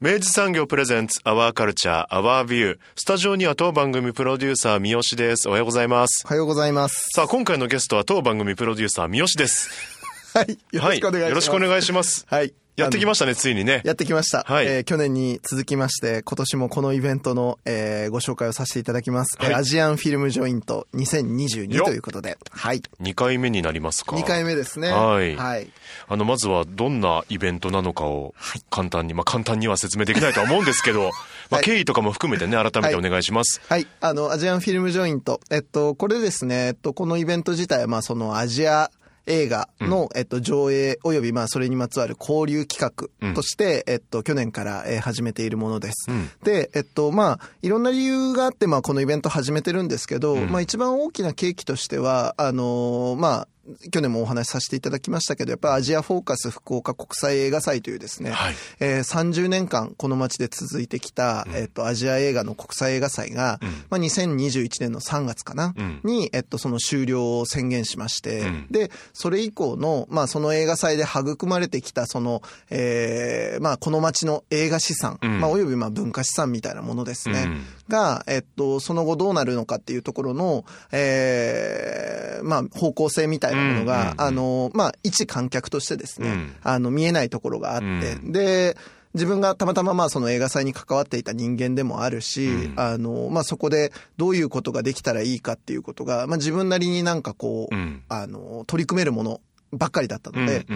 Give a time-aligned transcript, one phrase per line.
[0.00, 7.08] 明治産業プレゼンツアワーカルチャーアワービュースタジオには当番組プロデューサー三好ですおはようございますおはようございます。
[7.16, 9.70] さあ今回のゲストは当番組プロデューサー三好です
[10.38, 10.56] はい。
[10.70, 11.22] よろしくお願いします。
[11.22, 12.54] はい、よろしくお願いしますはい。
[12.78, 14.44] やってきまししたねついにねやってきました。
[14.46, 19.36] はいえー去年に続きまして、今年もこのイベントの、えーご紹介をさせていただきます。
[19.38, 22.38] はいえーアジアンフィルムジョイント2022よということで。
[22.50, 22.82] はい。
[23.02, 24.90] 2回目になりますか2回目ですね。
[24.90, 25.68] はいはい。
[26.06, 28.34] あのまずはどんなイベントなのかを
[28.70, 31.10] 簡単に、まあ簡単には説明できないとは思うんですけど、
[31.50, 33.86] まあはい経緯とかも含めてね改めてお願いします、はい。
[34.00, 35.40] あの、アジアンフィルムジョイント。
[35.50, 38.90] えっと、これですね、えっと、このイベント自体は、まあ、そのアジア
[39.28, 46.10] 映画の、えっと、上映及び、まあ、それにまつわる交流企画として、えっと、去年から、えー始めているものです。
[46.10, 46.30] うん。
[46.42, 53.48] で、えっと、まあ、いろんな理由があって、まあ、このイベント始めてるんですけど、まあ、一番大きな契機としては、あのーまあ、
[53.90, 58.54] 去年もお話しさせていただきましたけど、やっぱアジアフォーカス福岡国際映画祭というですね、はい。
[58.80, 63.58] えー30年間この街で続いてきた、えっと、アジア映画の国際映画祭が、
[63.90, 66.00] まあ、2021年の3月かな、うん。
[66.04, 68.66] に、えっと、その終了を宣言しまして、うん。
[68.70, 75.40] で、それ以降の、まあ、その映画祭で育まれてきた、その、えーまあ、この街の映画資産、うん。
[75.40, 77.62] まあ、およびまあ文化資産みたいなものですね、うん。
[77.88, 86.56] が、えっと、その後どうなるのかっていうところの、えーまあ、方向性みたいなものが、あの、まあ、一観客としてですね、うん。
[86.62, 88.32] あの、見えないところがあって、うん。
[88.32, 88.76] で、
[89.14, 92.74] 自分がたまたままあその映画祭に関わっていた人間でもあるし、うん。
[92.76, 98.02] あの、まあそこでどういうことができたらいいかっていうことが、まあ自分なりになんかこう、うん。
[98.08, 99.40] あの、取り組めるもの
[99.72, 100.66] ばっかりだったので、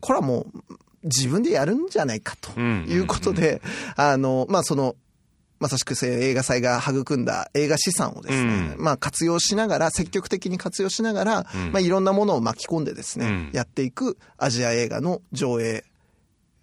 [0.00, 0.74] これはもう
[1.04, 2.86] 自分でやるんじゃないかとうん。
[2.88, 3.62] いうことで、
[3.96, 4.94] あの、まあその、
[5.60, 8.82] まさしく映画祭が育んだ映画資産をですね、うん。
[8.82, 11.72] まあ活用しながら、積極的に活用しながら、うん。
[11.72, 13.50] まあいろんなものを巻き込んでですね、うん。
[13.52, 15.84] やっていくアジア映画の上映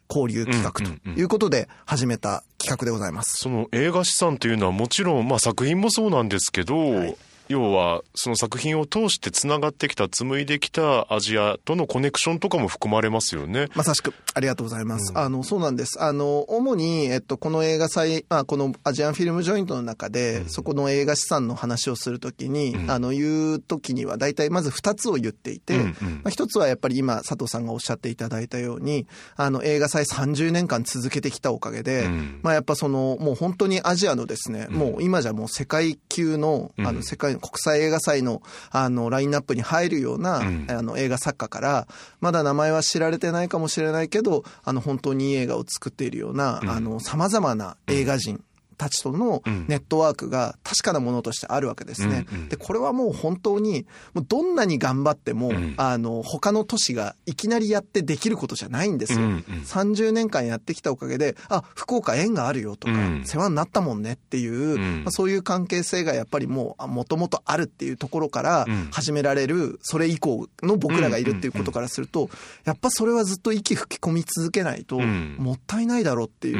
[0.10, 3.38] 交流企画ということで始めた企画でございます。
[3.38, 7.18] その映画資産というのはもちろん、まあ、作品もそうなんですけど、はい
[7.50, 13.68] 要はその作品を通してつながってきた紡いできたアジアとのコネクションとかも含まれますよね。
[13.76, 15.12] まさしく、ありがとうございます。
[15.16, 16.02] あの、そうなんです。
[16.02, 25.90] あの、主に、えっと、この映画祭、まあ、このアジアンフィルムジョイントの中で、そこの映画資産の話をするときに、あの、言うときには、大体まず二つを言っていて、うんうん。
[25.90, 32.40] まあ、一つはやっぱり今、佐藤さんがおっしゃっていただいたように、あの、映画祭30年間続けてきたおかげで、うん。
[32.44, 40.68] まあ、やっぱその、もう本当にアジアのですね、もう今じゃもう世界級の、あの、世界の国際映画祭の、あの、ラインナップに入るような、ん。
[40.70, 41.88] あの、映画作家から、
[42.20, 48.44] まだ名前は知られてないかもしれないけど、あの、本当にいい映画を作っているような、あの、様々な映画人、
[48.78, 52.26] たちとのネットワークが確かなものとしてあるわけですね。
[52.32, 52.50] うんうん。
[52.50, 55.74] で、これはもう本当に、もうどんなに頑張っても、ん。
[55.78, 59.20] あの、他の都市がいきなりやってできることじゃないんですよ。
[59.20, 59.42] うんうん。
[59.66, 63.24] 30年間やってきたおかげで、あ、福岡縁があるよとか、うん。
[63.26, 65.04] 世話になったもんねっていう、ん。
[65.04, 68.90] まあ、そういう関係性がやっぱりもう、もともとあるっていうところからうん。
[68.92, 72.30] 始められる、それ以降の僕らがいるっていうことからすると、
[72.64, 75.36] やっぱそれはずっと息吹き込み続けないと、ん。
[75.40, 76.58] もったいないだろうっていん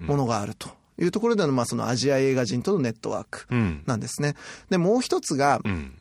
[0.00, 0.68] うものがあると
[0.98, 3.82] いうところでの、まあそのアジア映画人とのネットワークうん。
[3.86, 4.34] なんですね。
[4.70, 5.94] で、もう一つが、うん。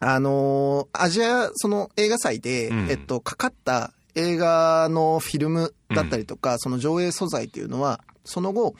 [0.00, 2.90] あのーアジア、その映画祭で、うん。
[2.90, 8.74] えっと、かかった映画のフィルムだったりとか、その上映素材っていうのは、その後、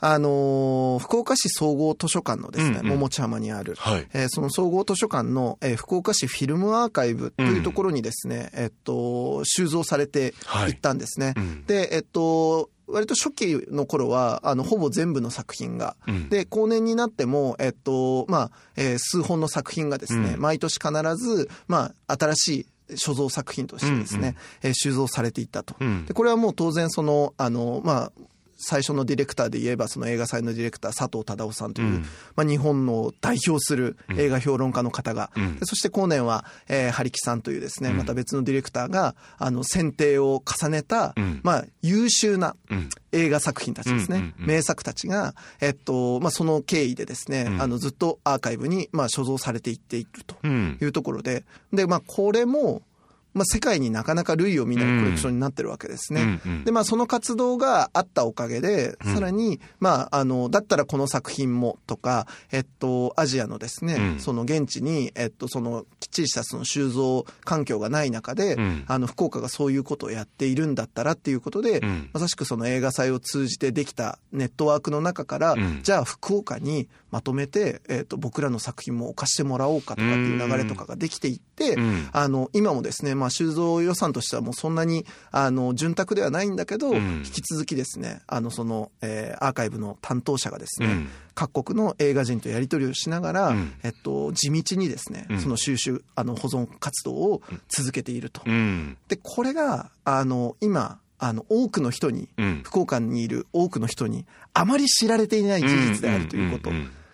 [0.00, 2.92] あのー福岡市総合図書館のですね、うんうん。
[2.94, 4.06] 桃地浜にある、はい。
[4.12, 10.34] えーその総合図書館の、えー福岡市フィルムアーカイブというところにですね、えっと、収蔵されて
[10.68, 11.34] いったんですね。
[11.36, 11.64] うん。
[11.66, 16.28] で、えっと、割と初期の頃は、あの、ほぼ全部の作品が、うん。
[16.28, 20.40] で、後年になっても、えっと、まあ、えー数本の作品がですね、うん。
[20.40, 25.74] 毎年必ず、まあ、新しい所蔵作品としてですね、えー収蔵されていったと。
[25.80, 26.06] うん。
[26.06, 28.12] で、これはもう当然その、あの、まあ、
[28.56, 32.00] 最初のディレクターで言えば、その映画祭のディレクター、佐藤忠夫さんという、
[32.34, 35.30] まあ、日本の代表する映画評論家の方が、
[35.64, 42.56] そして後年は、えー、ハリキさんというですね、また別のディレクターが、あの、選定を重ねた、まあ、優秀な
[43.12, 52.82] 映画作品たちですね、名作たちが、えっと、まあ、その経緯でですね、あの、ずっとアーカイブに、まあ、所蔵されていっているというところで、で、まあ、これも、
[53.36, 56.40] まあ、世界になかなか類を見ないコレクションになってるわけですね。
[56.44, 71.82] うん、で、まあ、その活動があったおかげで、さらに、まあ、あの、だったらこの作品もとか、えっと、アジアのですね、うん、その現地に、えっと、その、きっちりしたその収蔵環境がない中で、うん、あの、福岡がそういうことをやっているんだったらっていうことで、
[72.14, 81.76] まさしくその映画祭を通じてできたネットワークの中から、じゃあ福岡にまとめて、えっと、僕らの作品も置かしてもらおうかとかっていう流れとかができていって、
[82.12, 98.42] あの、今もですね、まあ、まあ、収蔵予算としてはもうそんなに、あの、潤沢ではないんだけど、うん、引き続きですね、あの、その、えー、アーカイブの担当者がですね、うん、各国の映画人とやり取りをしながら、うん、えっと、地道にですね、その収集、あの、保存活動を続けていると。
[99.08, 102.28] で、これが、あの、今、あの、多くの人に、
[102.62, 104.24] 福岡にいる多くの人に、
[104.54, 106.70] あまり知られていない事実であるということ。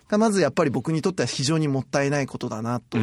[0.07, 2.97] がまずやっぱり僕にとっては非常にもったいないことだなと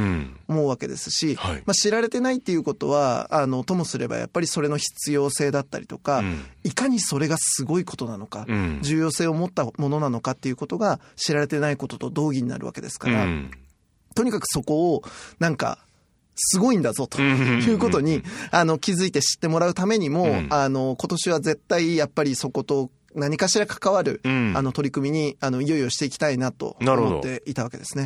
[0.49, 13.26] 思うわけですし、うんはい、まあ、知られてないっていうことはあのともすればやっぱりそれの必要性だったりとか、うん、いかにそれがすごいことなのか、うん、重要性を持ったものなのかっていうことが知られてないことと同義になるわけですから、
[14.14, 15.03] とにかくそこを
[15.38, 15.79] なんか
[16.43, 28.04] すごいんだぞということに、あの、気づいて知ってもらうためにも、あの、今年は絶対やっぱりそこと何かしら関わる、うん、あの取り組みにあのいよいよしていきたいなと思っていたわけですね。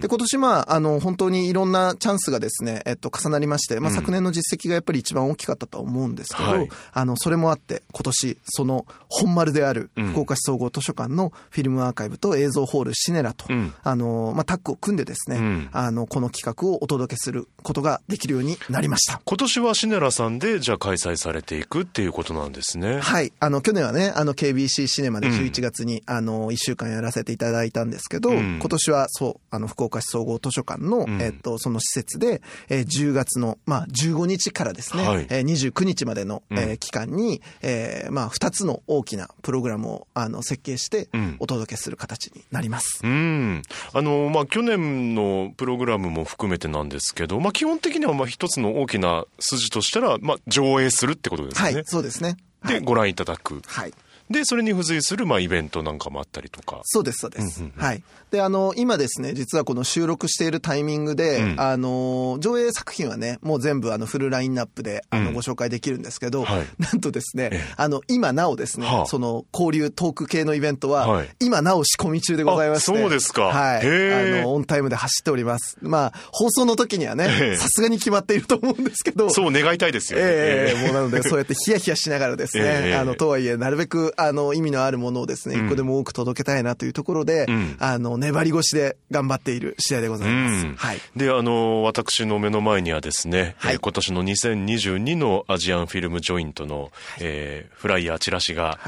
[0.00, 19.20] で今年まああの本当にいろんなチャンスがですねえっと重なりまして、まあ昨年の実績がやっぱり一番大きかったと思うんですけど、はい、あのそれもあって今年その本丸である福岡市総合図書館のフィルムアーカイブと映像ホールシネラと、うん、あのまあタッグを組んでですね、うん、あのこの企画をお届けすることができるようになりました。
[19.24, 23.00] 今年はシネラさんでじゃあ開催されていくっていうことなんですね。
[23.00, 23.32] はい。
[23.40, 41.08] あの去年はねあの KBC シネマで11月に、あの、1週間やらせていただいたんですけど、今年はそう、あの、福岡市総合図書館の、えっと、その施設で、えー、10月の、まあ、15日からですね、はい、えー、29日までの、えー、期間に、えー、まあ、2つの大きなプログラムを、あの、設計して、
[41.38, 43.00] お届けする形になります。
[43.02, 43.62] うん。
[43.92, 51.74] あの、まあ、去年のプログラムも含めてなんですけど、まあ、基本的には、まあ、一つの大きな筋としたら、まあ、上映するってことですね。
[51.74, 52.36] はい、そうですね。
[52.66, 53.62] で、ご覧いただく。
[53.66, 53.92] はい。
[54.30, 56.80] で、それに付随する、まあ、イベントなんかもあったりとか。
[56.84, 57.64] そうです、そうです。
[57.76, 58.02] はい。
[58.30, 72.98] で、あの、今ですね、実はこの収録しているタイミングで、うん、あの、上映作品はね、もう全部あの、フルラインナップで、あの、ご紹介できるんですけど、はい、なんとですね、あの、今なおですね、はあ、その、交流トーク系のイベントは、はい、今なお仕込み中でございまして。
[72.98, 73.44] そうですか。
[73.44, 73.86] はい。
[73.86, 75.76] あの、オンタイムで走っております。
[75.80, 79.30] まあ、放送の時にはね、さすがに決まっていると思うんですけど。
[79.30, 80.24] そう願いたいですよね。
[80.26, 90.66] ええー、もうなので、そうやってヒヤヒヤしながらですね、 えー、あの、とはいえ、なるべく、あの、意味のあるるものをですね、一個でも多く届けたいなというところで、うん、あの、粘り腰で頑張っている試合でございます。
[90.66, 90.98] うん、はい。
[91.14, 96.90] で、あの、私の目の前にはですね、はい、えー、今年の2022のアジアンフィルムジョイントの、はい、
[97.20, 98.78] えー、フライヤーチラシが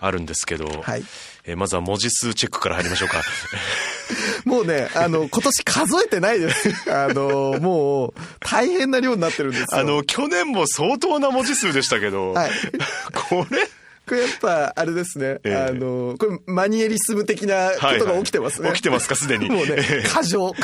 [0.00, 1.04] あるんですけど、はい。
[1.46, 3.22] えー、まずは文字数チェックから入りましょうか。
[4.44, 6.70] もうね、あの、今年数えてないです。
[6.92, 9.66] あの、もう、大変な量になってるんですよ。
[9.72, 12.50] あの、去年も相当な文字数でしたけど、はい。
[13.14, 13.68] これ
[14.10, 18.62] これやっぱ、あれですね、えー、あの、これマニエリスム的なことが起きてますね。
[18.62, 19.46] はいはい、起きてますか、すでに。
[19.48, 20.50] もうね、過剰。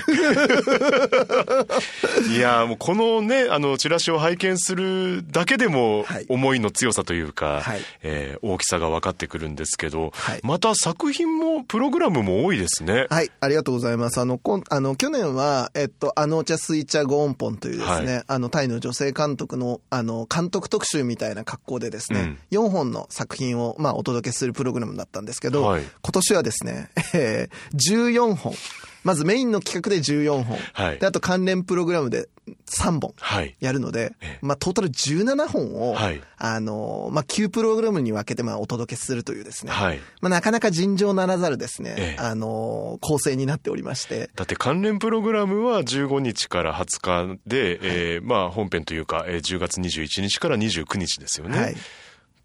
[2.29, 13.07] いやもうこのね、あの、チラシを拝見するだけでも、思いの強さというか、はい、えー、大きさが分かってくるんですけど、はい、また作品も、プログラムも多いですね。
[13.11, 14.21] はい、ありがとうございます。
[14.21, 28.55] あの、こんあの去年は、えっと、あのお茶スイチャゴーンポンというですね、はい、あの、タイの女性監督の、あの、監督特集みたいな格好でですね、うん、4本の作品を、まあ、お届けするプログラムだったんですけど、はい、今年はですね、えー、14本。
[29.07, 30.59] まずメインの企画で14本。
[30.73, 32.28] はい、で、あと関連プログラムで
[32.69, 33.14] 3本
[33.61, 44.28] やるので、はい、まあトータル17本を、はい、あの、まあ9プログラムに分けてまあお届けするというですね、はい、まあなかなか尋常ならざるですね、ええ、あの、構成になっておりまして。
[44.35, 51.59] だって関連プログラムは15日から20日で、はい、えー、まあ本編というか、えー、10月21日から29日ですよね。
[51.61, 51.76] はい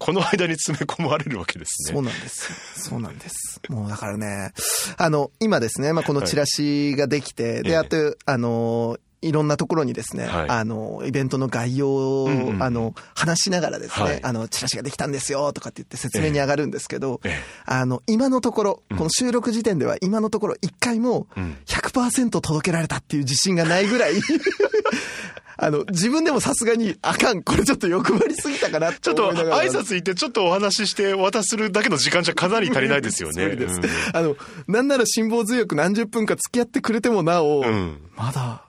[0.02, 1.94] この間に詰め込まれるわけですね。
[1.94, 2.82] そうなんです。
[2.88, 3.60] そうなんです。
[3.68, 4.52] もうだからね、
[4.96, 10.48] あの、今ですね、まあ、このチラシができて、はい、で、あと、あの、いろんなところにですね、はい。
[10.48, 14.24] あの、イベントの概要を、うんうんあの、話しながらですね、はい。
[14.24, 17.40] あの、チラシができたんですよ、とかって言って説明に上がるんですけど、ええ。
[17.64, 21.56] あの、今のところ、この収録時点では今のところ一回もうん。
[21.66, 24.14] 100%届けられたっていう自信がないぐらい、
[25.56, 29.62] あの、自分でもさすがに、あかん、これちょっと欲張りすぎたかな ちょっと思いながら。
[29.62, 33.44] 挨拶行ってちょっとお話しして渡するだけの時間じゃかなり足りないですよね。
[33.52, 33.82] うん
[34.12, 38.00] あの、なんなら辛抱強く何十分か付き合ってくれてもなお、うん。
[38.16, 38.64] まだ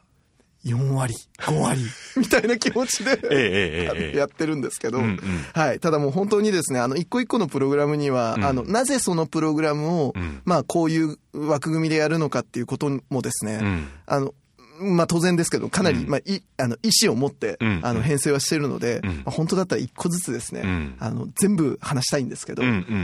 [0.65, 1.81] 4割、5割、
[2.15, 5.19] みたいな気持ちで、やってるんですけど、うんうん。
[5.53, 5.79] はい。
[5.79, 8.45] ただもう本当にですね、あの、一個一個のプログラムには、うん。
[8.45, 10.41] あの、なぜそのプログラムを、うん。
[10.45, 13.87] まあ、こういう枠組みでやるのかっていうこともですね、うん。
[14.05, 14.33] あの、
[14.79, 16.09] まあ当然ですけど、かなり、うん。
[16.09, 17.79] まあ、い、あの、意思を持って、うん。
[17.83, 19.09] あの、編成はしてるので、うん。
[19.17, 20.95] まあ、本当だったら一個ずつですね、うん。
[20.99, 22.63] あの、全部話したいんですけど、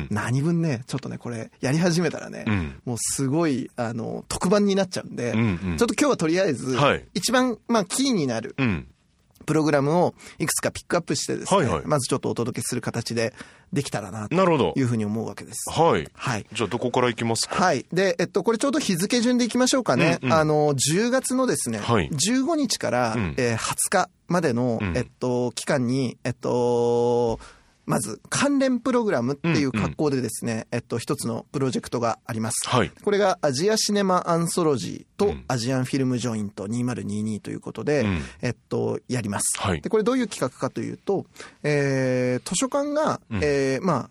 [0.09, 2.81] 何分ね、ちょっとね、これ、やり始めたらね、うん。
[2.85, 7.05] もうすごい、あの、特番になっちゃうんで、ちょっと今日はとりあえず、はい。
[7.13, 8.87] 一番、まあ、キーになるうん。
[9.49, 13.33] プログラムをいくつかピックアップしてですね、はいはいまずちょっとお届けする形で
[13.73, 14.81] できたらな、となるほどい。
[14.81, 15.71] うふうに思うわけです。
[15.71, 16.07] はい。
[16.13, 16.45] はい。
[16.53, 17.55] じゃあどこから行きますか？
[17.55, 17.85] はい。
[17.91, 20.19] で、えっと、これちょうど日付順でいきましょうかね。
[20.21, 27.39] うんうんあの、10月のですね、はい15日から、うんえー20日までの、うんえっと、期間に、えっと、
[27.89, 32.69] まず、関連プログラムっていう格好でですね、えっと、一つのプロジェクトがあります。
[32.69, 32.91] はい。
[33.03, 39.59] これがアジアシネマアンソロジーとうんアジアンフィルムジョイント2022ということで、うんえっと、やります。
[39.59, 41.25] はいで、これどういう企画かというと、
[41.63, 44.09] えー図書館が、うんえーまあ、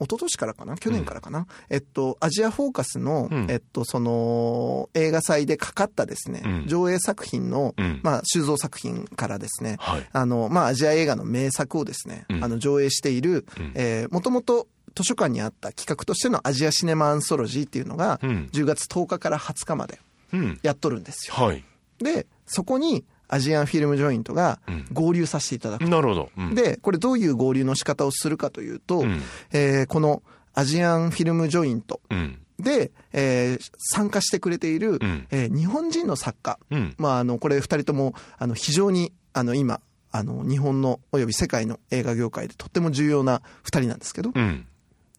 [0.00, 0.76] 一昨年からかな？
[0.76, 3.50] 去年からかな、えっと、アジアフォーカスの、うん。
[3.50, 6.66] えっと、その、映画祭でかかったですね、うん。
[6.66, 8.00] 上映作品の、うん。
[8.02, 10.08] まあ、収蔵作品からですね、はい。
[10.10, 12.44] あの、まあ、アジア映画の名作をですね、うん。
[12.44, 13.72] あの、上映している、うん。
[13.74, 18.48] えー、もともと図書館にあった企画としてのアジアシネマアンソロジーっていうのが、うん。
[18.52, 20.00] 10月10日から20日まで
[20.32, 20.58] うん。
[20.62, 21.34] やっとるんですよ。
[21.34, 21.64] はい。
[21.98, 25.84] で、そこにアジアンフィルムジョイントがうん合流させていただく。
[25.88, 26.30] なるほど。
[26.36, 29.22] うん、で、これどういう合流の仕方をするかというと、うん
[29.52, 30.22] えーこの
[30.52, 32.38] アジアンフィルムジョイントうん。
[32.58, 36.94] で、えー参加してくれている、うんえー日本人の作家、うん。
[36.98, 39.80] まあ、あの、これ二人とも、あの、非常に、あの、今、
[40.12, 44.66] あの、日本のおよび世界の映画業界でとっても重要な二人なんですけど、うん。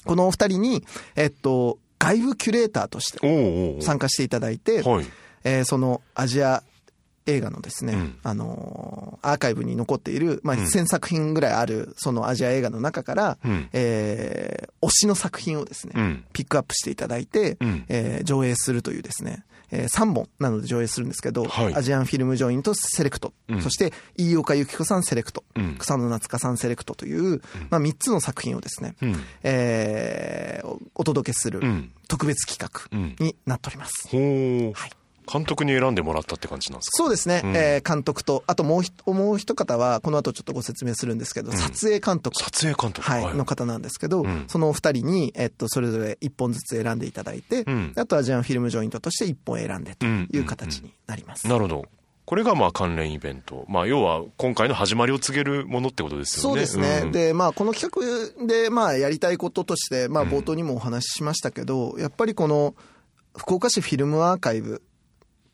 [0.03, 0.83] このお二人に、
[1.15, 5.05] えっと、外部キュレーターとして参加していただいて、はい。
[5.43, 6.61] えーそのアジア
[7.31, 8.15] 映画のですね、うん。
[8.23, 10.63] あのーアーカイブに残っている、まあ、うん。
[10.63, 13.69] 1000作品ぐらいある、そのアジア映画の中から、うん。
[13.73, 16.23] えー推しの作品をですね、うん。
[16.33, 17.85] ピックアップしていただいて、うん。
[17.87, 21.75] えー上映するというですね、え3本なので上映するんですけど、はい。
[21.75, 23.61] Asian Film Joint セレクト、うん。
[23.61, 25.75] そして飯岡幸子さんセレクト、うん。
[25.77, 29.15] 草野なつかさんセレクトという、まあ、3つの作品をですね、うん。
[29.43, 31.91] えーおお届けするうん。
[32.07, 32.59] 特別企
[32.91, 33.15] うん。
[33.19, 34.07] 画になっております。
[34.09, 34.17] は
[34.87, 34.91] い
[35.31, 36.97] 監督に選んでもらったって感じなんですか？
[36.97, 42.35] そうですね、うんえー監督と、あともうひもう一方は、この後ちょっとご説明するんですけど、撮影監督。
[42.37, 43.09] 撮影監督。
[43.09, 51.47] はい、の方なんですけど、うんそのお二人に、えっと、それぞれ一本ずつ選んでいただいて、うんあとアジアンフィルムジョイントとして一本選んでという形になります。
[51.47, 51.85] なるほど。
[52.23, 53.65] これがまあ関連イベント。
[53.67, 56.65] まあ要は今回の始まりを告げるものってことですよね。
[56.65, 57.09] そうですね。
[57.09, 57.91] ん、で、まあ、この企
[58.39, 62.73] 画で、まあ、やりたいこととして、まあ、冒頭にもお話ししましたけど、やっぱりこの、
[63.35, 64.81] 福岡市フィルムアーカイブ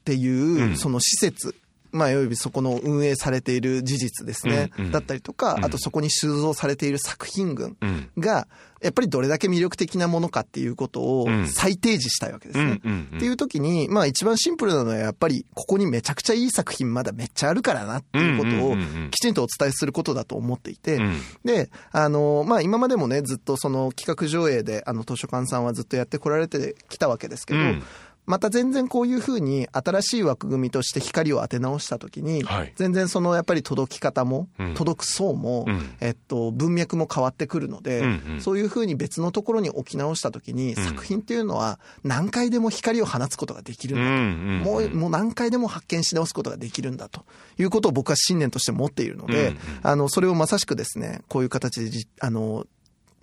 [0.07, 0.77] っていう、うん。
[0.77, 1.53] その施設、
[1.91, 4.91] まあ、およびそこの運営されている事実ですね、うんうん。
[4.91, 5.65] だったりとか、うん。
[5.65, 8.09] あとそこに収蔵されている作品群うん。
[8.17, 8.47] が、
[8.79, 11.47] やっぱりどれだけ魅力的なものかっていうことをうん。
[11.47, 12.75] 再提示したいわけですね。
[12.75, 18.77] っていう時に、まあ一番シンプルなのはやっぱり、ここにめちゃくちゃいい作品まだめっちゃあるからなっていうことを
[19.09, 21.21] きちんとお伝えすることだと思っていて、うん。
[21.43, 27.83] で、あの、まあ、今までもね、ずっとその企画上映で、あの、図書館さんはずっとやってこられてきたわけですけど、うん
[28.27, 32.73] また全然こういうふうに新しい枠組みとして光を当て直したときに、はい。
[32.75, 34.73] 全然そのやっぱり届き方も、うん。
[34.73, 35.95] 届く層も、うん。
[36.01, 38.41] えっと、文脈も変わってくるので、うんうん。
[38.41, 40.75] そういうふうに別のところに置き直したときに、ん。
[40.75, 44.11] 作品っていうのは何回でも光を放つことができるんだと。
[44.11, 44.23] うんう
[44.55, 47.23] んもう、もう何回でも発見し直すことができるんだと。
[47.57, 49.57] いうことを僕は信念として持っているので、うんうん。
[49.83, 52.65] あの、それをまさしくですね、こういう形でじ、あの、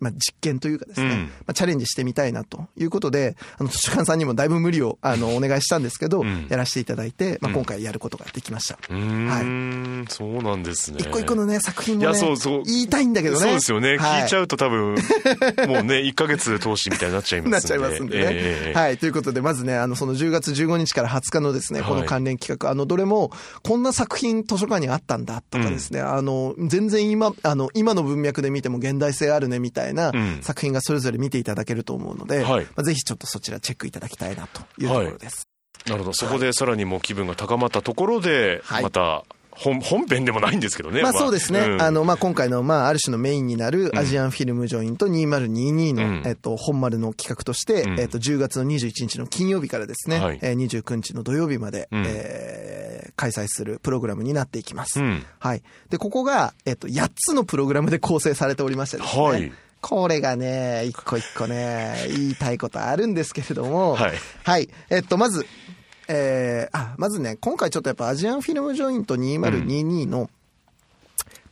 [0.00, 8.78] まあ、実験というかですね、うんまあ、チャレンジしてみたいなということで、あの、図書館さんにもだいぶ無理を、あの、お願いしたんですけど、うんやらせていただいて、まあ、うん今回やることができました。
[8.90, 10.98] うーん、そうなんですね。
[11.00, 13.40] 一個一個のね、作品もね、いやそうそう言いたいんだけどね。
[13.40, 13.96] そうですよね。
[13.96, 14.96] はい聞いちゃうと多分、もう
[15.82, 17.50] ね、1ヶ月通しみたいになっちゃいますんで。
[17.50, 18.26] なっちゃいますんでね。
[18.30, 18.98] ええはい。
[18.98, 23.30] ということで、まずね、あの、その10月15日から20日のですね、はいこの関連企画、あの、どれも、
[23.62, 35.48] こんな作品図書館にあったんだとかですね、あの、全然今、あの、今の文脈で見ても現代性あるね、みたいなうん作品がそれぞれ見ていただけると思うので、はいまあ、ぜひちょっとそちらチェックいただきたいなというところです。
[35.86, 36.12] なるほど。
[36.14, 41.02] そこでさらにもう気分が高まったところで、はいまた、本、本編でもないんですけどね。
[41.02, 41.60] まあそうですね。
[41.60, 52.84] うんあの、まあ今回の、まあある種のメインになるアジアンフィルムジョイント2022の、うんえっと、本丸の企画として、うんえっと、10月の21日の金曜日からですね、はいえー29日の土曜日まで、うんえー
[53.16, 55.00] 開催するプログラムになっていきます。
[55.00, 55.62] うんはい。
[55.88, 59.22] で、ここが、えっと、8つのプログラムで構成されておりましてですね。
[59.22, 59.52] はい
[59.86, 64.12] これがね、一個一個ね、言いたいことあるんですけれども、はい。
[64.42, 64.70] はい。
[64.88, 65.46] えっと、まず、
[66.08, 70.30] えー、あ、まずね、今回ちょっとやっぱアジアンフィルムジョイント2022の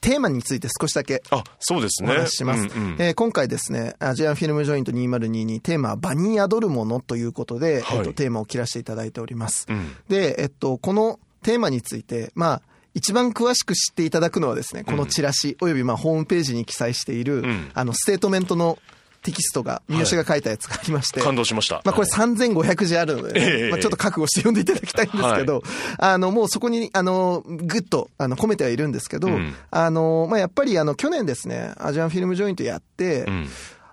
[0.01, 2.11] テーマについて少しだけあ、そうですね。
[2.11, 2.61] お話しします。
[2.61, 9.67] うんうんえー今回ですね、アジアンフィルムジョイント2022テーマは場に宿るものということで、はいえっと、テーマを切らせていただいております。
[9.69, 12.63] うんで、えっと、このテーマについて、まあ、
[12.95, 17.71] 一番詳しく知っていただくのはですね、このチラシ、およびまあ、ホームページに記載している、ん。
[17.75, 18.79] あの、ステートメントの
[19.23, 21.81] テキストが、三好が書いたやつがありまして、感動しました。
[21.85, 25.63] まあこれ3500字あるので、ねええまあちょっと覚悟して読んでいただきたいんですけど、
[25.99, 29.55] あの、もうそこに、あの、ぐっと、あの、込めてはいるんですけど、うん。
[29.71, 33.49] あの、まあやっぱりあの、去年ですね、 Asian Film Joint やって、うん。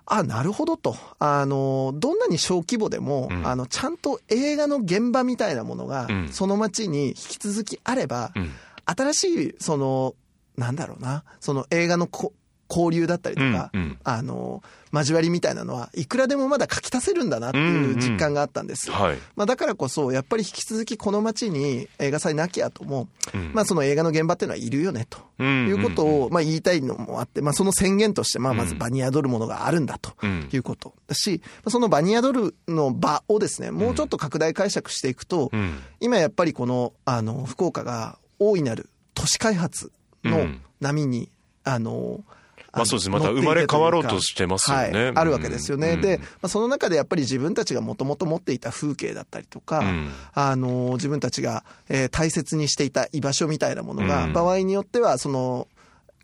[0.06, 0.96] あ、なるほどと。
[1.20, 3.46] あの、どんなに小規模でも、うん。
[3.46, 6.28] あの、ちゃんと映画の現場みたいなものが、うん。
[6.32, 8.50] その街に引き続きあれば、うん
[8.96, 10.14] 新しい、その、
[10.56, 12.32] なんだろうな、その映画のこ
[12.70, 13.98] 交流だったりとか、うんうん。
[14.04, 18.90] あの、交わりみたいなのは、いくらでもまだ書き足せるんだなっていう実感があったんです。
[18.92, 19.18] はい。
[19.34, 23.50] まあだからこそ、やっぱり引き続きこの街に映画祭なきゃとも、うん。
[23.52, 25.18] まあその映画の現場っていうのはいるよね、と。
[25.40, 30.48] うんいうことを、まあ言いたいのもあって、まあその宣言として、まあまず場に宿るものがあるんだとうん。
[30.52, 30.94] いうこと。
[31.08, 35.80] だし、その場に宿るの場をですね、もうちょっと拡大解釈していくと、うん。
[35.98, 39.92] 今やっぱりこの、あの、福岡が大いなる都市開発
[40.24, 40.60] のうん。
[40.80, 41.30] 波に、
[41.62, 42.24] あの、
[42.72, 45.04] まあそうですのまた生まれ変わろうとしてますよね。
[45.04, 45.94] はい、あるわけですよね。
[45.94, 46.00] うん。
[46.00, 50.10] で、まあ、その中でやっぱり自分たちがもともと持っていた風景だったりとか、うん。
[50.32, 54.32] あの、自分たちが、えー大切にしていた居場所みたいなものが、うん。
[54.32, 55.68] 場合によっては、その、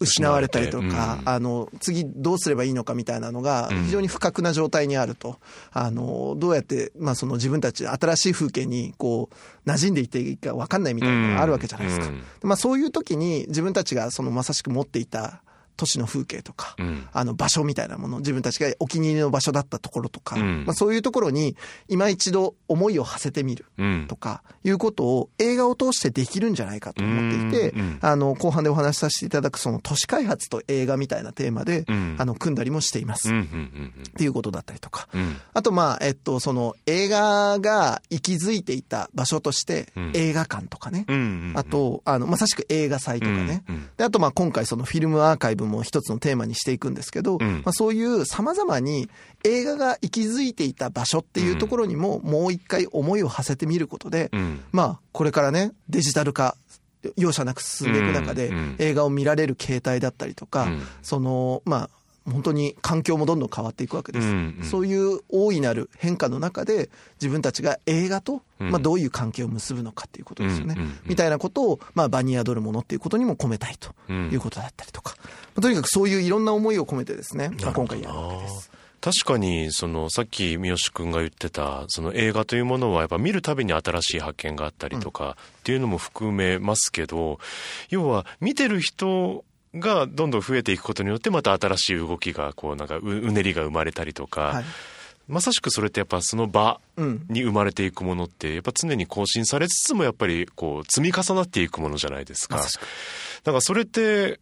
[0.01, 5.39] 失われたりと失われ、てうんかあの、次どうすればいいのかみたいなのがうん非常に不覚な状態にあると。
[5.73, 12.07] あの、どうやって、まあその自分たち新しい風景にこう、馴染んでいっていいか分かんないみたいなのがあるわけじゃないですか。
[12.07, 15.43] うんまあそういう時に自分たちがそのまさしく持っていた
[15.77, 21.57] 都市の風景とか、うんあの場所みたいなもの、自分たちがお気に入りの場所だったところとか、うんまあそういうところに
[21.89, 23.67] 今一度思いを馳せてみる。
[23.79, 33.29] うんとかいうことを映画を通してできるんじゃないかと思っていてうんうん、あの、後半でお話しさせていただくその都市開発と映画みたいなテーマでうん、あの、組んだりもしています。
[33.29, 33.33] っ
[34.17, 35.09] ていうことだったりとか。
[35.53, 41.07] あと、まあ、えっと、その映画が息づいていた場所としてうん映画館とかね。
[41.55, 43.65] あと、あの、まさしく映画祭とかね。
[43.97, 47.63] で、あと、まあ、今回そのフィルムアーカイブも一つのテーマにしていくんですけど、うん。
[47.65, 49.09] まあ、そういう様々に
[49.45, 54.61] 映画が息づいていた場所っていうところにも、もう一回思いを馳せてみることで、うん。
[54.73, 56.57] まあ、これからね、デジタル化、
[57.17, 60.83] 容赦なく進んでいく中で、映画を見られる形態だったりとか、うん。
[61.03, 61.96] その、まあ、
[62.31, 64.27] 本当に環境もどんどん変わっていくわけです。
[64.27, 70.75] うんうんそういう大いなる変化の中で、自分たちが映画と、うんまあ、どういう関係を結ぶのかっていうことですよね。
[70.77, 75.15] うんうんうんみたいなことを、まあ、場に宿るものっていうことにも込めたいということだったりとか。
[75.19, 75.25] ま
[75.57, 78.71] あとにかくそういういろんな思いを込めてですね、まあ、今回やるわけです。
[79.01, 87.39] 確かに、その、さっき三好くんが言ってた、その映画というものはやっぱ見るたびに新しい発見があったりとかっていうのも含めますけど、
[87.89, 89.45] 要は見てる人
[89.81, 94.65] がどんどん増えていくことによってまた新しい動きが、こうなんかううねりが生まれたりとか、はい。
[95.29, 97.27] まさしくそれってやっぱその場うん。
[97.29, 102.57] に生まれていくものってやっぱ常に更新されつつもやっぱりこう積み重なっていくものじゃないですか。
[102.57, 104.41] だからそれって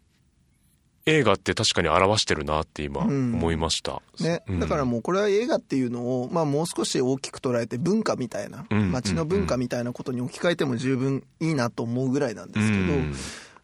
[1.06, 4.00] 映画って確かに表してるなって今うん思いました。
[4.20, 13.14] ねうん、だからもうこれは映画っていうのを、まあもう少し大きく捉えて文化みたいな、うん街の文化みたいなことに置き換えても十分いいなと思うぐらいなんですけど、うん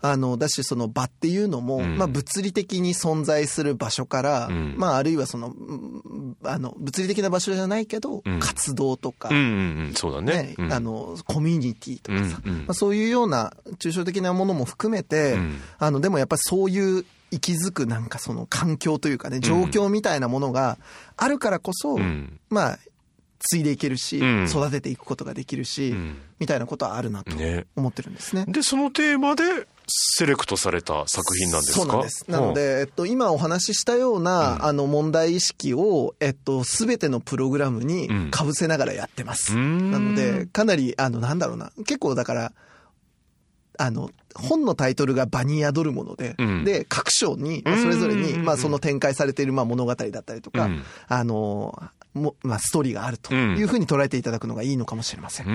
[0.02, 1.98] あの、だしその場っていうのも、うん。
[1.98, 4.74] まあ物理的に存在する場所から、うん。
[4.76, 8.40] まああるいはその、うんあの、物理的な場所じゃないけど、うん。
[8.40, 10.30] 活動とか、うんうんうん、そうだね。
[10.30, 10.54] ね。
[10.58, 10.72] うん。
[10.72, 12.58] あの、コミュニティとかさ、うんうん。
[12.60, 15.60] まあ、そういうような抽象的なものも含めて、うん。
[15.78, 20.78] あの、でもやっぱりそういう息づくなんかその環境というかね、状況みたいなものが
[21.16, 22.40] あるからこそ、うん。
[22.48, 22.78] まあ、
[23.40, 24.44] 継いでいけるし、うん。
[24.44, 26.18] 育てていくことができるし、うん。
[26.38, 27.66] みたいなことはあるなとね。
[27.76, 28.44] 思ってるんですね。
[28.48, 29.42] で、そのテーマで
[29.90, 31.78] セレクトされた作品なんですか？
[31.80, 32.24] そうなんです。
[32.28, 38.30] なので、えっと、今お話ししたような、あの、問題意識を、えっと、すべてのプログラムにうん。
[38.30, 39.54] 被せながらやってます。
[39.54, 39.90] うーん。
[39.90, 42.52] なので、かなり、あの、なんだろうな、結構だから、
[43.78, 46.64] あの、本のタイトルが場に宿るもので、うん。
[46.64, 48.44] で、各章に、まあそれぞれに、うんうんうんうん。
[48.46, 50.82] まあその展開されている、まあ物語だったりとか、うん。
[51.08, 51.82] あの、
[52.14, 55.46] も、まあ、ストーリーがあるというふうに捉えていただくのがいいのかもしれません。
[55.46, 55.50] う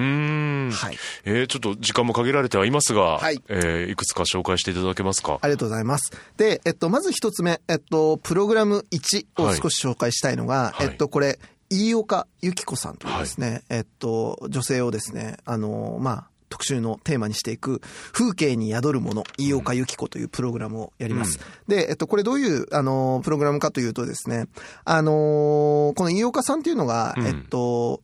[0.67, 0.71] ん。
[0.71, 0.97] はい。
[1.25, 5.39] えー、ちょっと時間も限られてはいますが、はいえー、いくつか紹介していただけますか？
[5.41, 6.11] ありがとうございます。
[6.37, 11.39] で、えっと、まず一つ目、えっと、プログラム1を少し紹介したいのが、はいえっと、これ、
[11.69, 17.81] 飯岡由紀子さんというですね、えっと、女性をですね、あの、まあ、特集のテーマにしていく、
[18.11, 21.39] 風景に宿るもの、飯岡由紀子というプログラムをやります。
[21.67, 24.47] で、えっと、これどういう、あの、プログラムかというとですね、
[24.83, 28.01] あの、この飯岡さんっていうのが、うんえっと、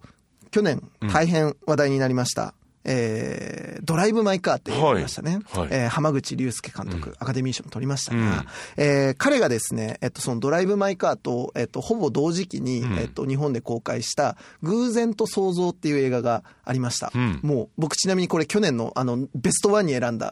[0.51, 2.53] 去年大変話題になりました。
[2.83, 5.39] えー、ドライブ・マイ・カーって言いましたね。
[5.51, 8.45] はいはいえー浜口竜介監督、うんアカデミー賞も取りましたが、うん
[8.77, 17.11] えー彼がですね、えっと、そのドライブ・マイ・カーと、えっと、ほぼ同時期に、うんえっと、日本で公開した、偶然と想像っていう映画がありました。
[17.13, 20.31] うんもう、僕ちなみにこれ去年の、あの、ベストワンに選んだ。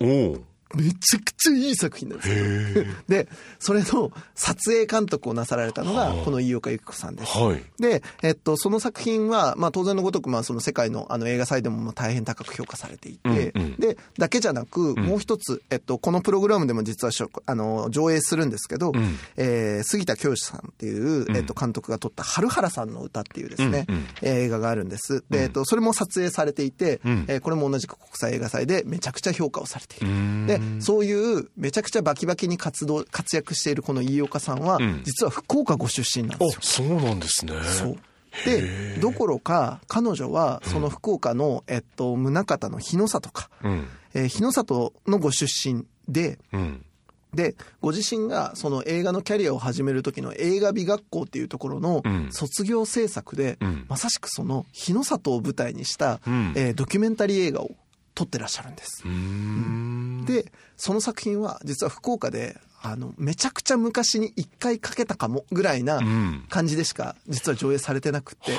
[0.76, 2.86] めちゃくちゃいい作品なんですよ。
[3.10, 3.28] で、
[3.58, 7.38] それの撮影監督をなさられたのが、この飯岡由紀子さんです。
[7.38, 7.64] はい。
[7.80, 17.12] で、えっと、その作品は、まあ当然のごとく、まあその世界のあの映画祭でもまあ大変高く評価されていて、うんうんで、だけじゃなく、もう一つ、えっと、このプログラムでも実は
[17.46, 25.24] あの、上映するんですけど、んえー杉田教師さんっていう、えっと、監督が撮った春原さんの歌っていうですね、うんうん映画があるんです。
[25.30, 30.08] で、えっと、それも撮影されていて、うんえーこれも同じく国際映画祭でめちゃくちゃ評価をされている。
[30.08, 36.88] んで、そういうめちゃくちゃバキバキに活動、活躍しているこの飯岡さんは、ん実は福岡ご出身なんですよ。
[36.88, 37.54] そうなんですね。
[37.64, 37.98] そう。
[38.46, 43.88] で、どころか、彼女は、その福岡の、えっと、宗像の日の里か、うん。
[44.14, 46.86] えー日の里のご出身で、うん。
[47.34, 57.70] で、ご自身がその映画のキャリアを始める時の映画美学校っていうところのうん卒業制作で、うんまさしくその日の里を舞台にした、うんえードキュメンタリー映画を
[58.16, 59.04] 撮ってらっしゃるんです。
[59.06, 60.26] うーん。
[60.26, 66.46] で、その作品は実は福岡で、あの、めちゃくちゃ昔に一回かけたかもぐらいなうん。
[66.50, 68.54] 感じでしか実は上映されてなくて、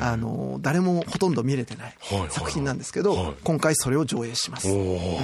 [0.00, 3.34] あの、誰もほとんど見れてないはいはい作品なんですけど、はい。
[3.44, 4.68] 今回それを上映します。
[4.70, 5.20] おお。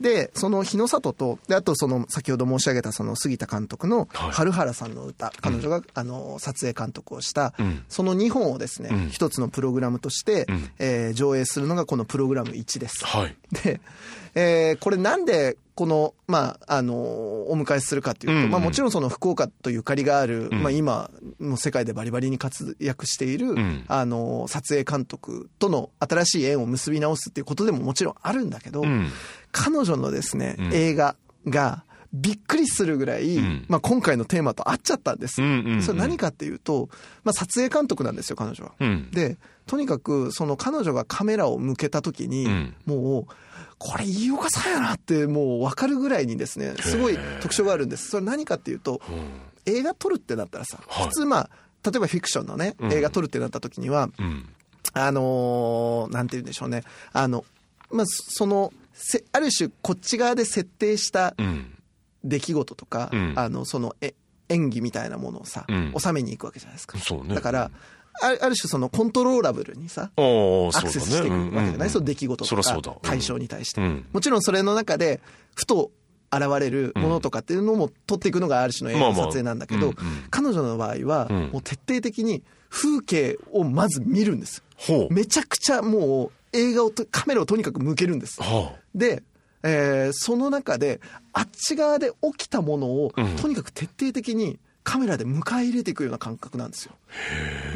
[0.00, 4.30] で、その日の里と、で、あとその先ほど申し上げたその杉田監督のはい。
[4.32, 7.84] 春原さんの歌、彼女が、あの、撮影監督をした、うん。
[7.88, 9.08] その2本をですね、うん。
[9.10, 10.70] 一つのプログラムとして、ん。
[10.78, 13.04] えー上映するのがこのプログラム1です。
[13.04, 13.36] はい。
[13.64, 13.80] で、
[14.34, 18.44] えーこれなんで、この、まあ、あの、お迎えするかというと、うん。
[18.44, 20.62] うんまあもちろんその福岡とゆかりがある、ん。
[20.62, 23.84] まあ今、もう世界でバリバリに活躍している、ん。
[23.88, 29.10] あの、撮影監督との新しい縁を結び直すっていうことでももちろんあるんだけど、うん。
[29.56, 31.16] 彼女のですね、ん映画
[31.48, 35.42] が、びっくりするぐらい、んまあ今回のテーマと合っちゃったんです。
[35.42, 36.90] うんうんうんそれ何かっていうと、
[37.24, 38.72] まあ撮影監督なんですよ、彼女は。
[38.78, 39.10] うん。
[39.10, 43.26] で、とにかく、その彼女がカメラを向けた時に、うんもう、
[43.78, 48.08] これ飯岡さんやなってもう分かるぐらいにですね、すごい特徴があるんです。
[48.08, 49.00] それ何かっていうと、
[49.64, 51.50] 映画撮るってなったらさ、はい普通まあ、
[51.84, 54.48] 例えばフィクションのね、ん映画撮るってなった時には、うん。
[54.92, 56.84] あのーなんて言うんでしょうね。
[57.12, 57.44] あの、
[57.90, 58.85] まあ、その、せ
[59.32, 61.72] ある種こっち側で設定したうん。
[62.24, 63.32] 出来事とか、うん。
[63.36, 64.14] あの、その、え、
[64.48, 65.94] 演技みたいなものをさ、うん。
[65.98, 66.98] 収めに行くわけじゃないですか。
[66.98, 67.34] ね。
[67.34, 67.70] だから、
[68.20, 72.98] あるある種そのコントローラブルにさ、アクセスしていくわけじゃない、その出来事とか。
[73.02, 74.06] 対象に対して、うん。
[74.12, 75.20] もちろんそれの中で、
[75.54, 75.90] ふと
[76.32, 80.02] 現れるものとかっていうのも撮っていくのがある種の映画の撮影なんだけど、まあまあ。
[80.02, 80.24] うんうん。
[80.30, 81.36] 彼女の場合は、うん。
[81.52, 84.62] もう徹底的に風景をまず見るんです。
[85.10, 88.42] めちゃくちゃもう映画をと、カメラをとにかく向けるんです。
[88.42, 89.22] はで、
[89.62, 91.00] えーその中で、
[91.32, 96.92] あっち側で起きたものを、うんとにかく徹底的にカメラで迎え入れていくような感覚なんですよ。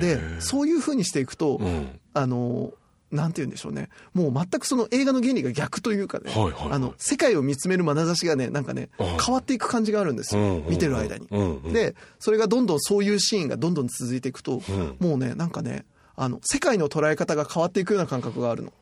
[0.01, 1.65] で、そういう風にしていくと、あ。
[1.65, 2.01] うん。
[2.15, 2.73] あの、
[3.11, 3.89] なんて言うんでしょうね。
[4.15, 10.41] もう全くその映画の原理が逆というかね、はいはいはいあの、世界を見つめる眼差しがね、なんかね、うん変わっていく感じがあるんですよ。
[10.41, 11.27] うん見てる間に。
[11.31, 15.85] うんうんで、それがどんどんそういうシーンがどんどん続いていくと、うんもうね、なんかね、
[16.17, 18.73] あの、世界の捉え方が変わっていくような感覚があるの。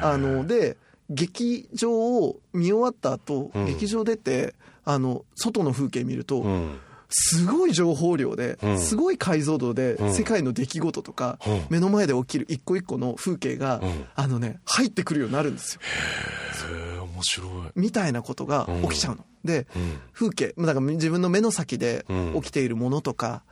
[0.00, 0.76] うんあの、で、
[1.10, 4.54] 劇場を見終わった後、うん劇場出て、
[4.84, 6.78] あの、外の風景見ると、うん。
[7.12, 15.80] すごい情報量で、うんすごい解像度で、うん世界の出来事とか、うん目の前で起きる一個一個の風景が、うんあのね、入ってくるようになるんですよ。
[16.70, 17.48] へえ、面白い。
[17.74, 19.24] みたいなことが起きちゃうの。
[19.44, 19.98] で、うん。
[20.12, 23.42] 風景、だから自分の目の先でうん起きているものとか、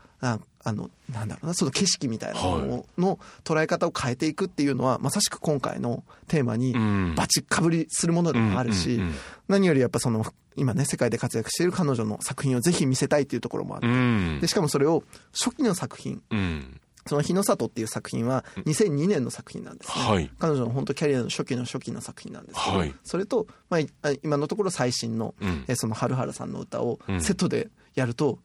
[0.69, 9.15] ああの、なんだろうな、その景色みたいなものの捉え方を変えていくっていうのは、まさしく今回のテーマにうんバチッかぶりするものでもあるし、うんうんうん
[9.49, 10.27] 何よりやっぱその、
[10.57, 13.89] 今ね、世界で活躍している彼女の作品をぜひ見せたいっていうところもある。
[13.89, 14.47] うんで、。
[14.47, 16.81] しかもそれを初期の作品、うん。
[17.09, 20.05] その日の里っていう作品は2002年の作品なんですね。
[20.05, 28.41] はい彼女の本当キャリアの初期の初期の作品なんですけど、はいそれと、まあ今のところ最新の、うんえその春原さんの歌をうんセットでやると、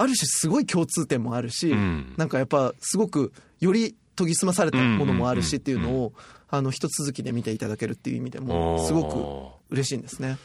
[0.00, 2.14] ある種すごい共通点もあるし、うん。
[2.16, 6.14] なんかやっぱすごくより研ぎ澄まされたものもあるしうんっていうのを、
[6.48, 10.38] あの、一続きで見ていただけるっていう意味でも、すごく嬉しいんですね。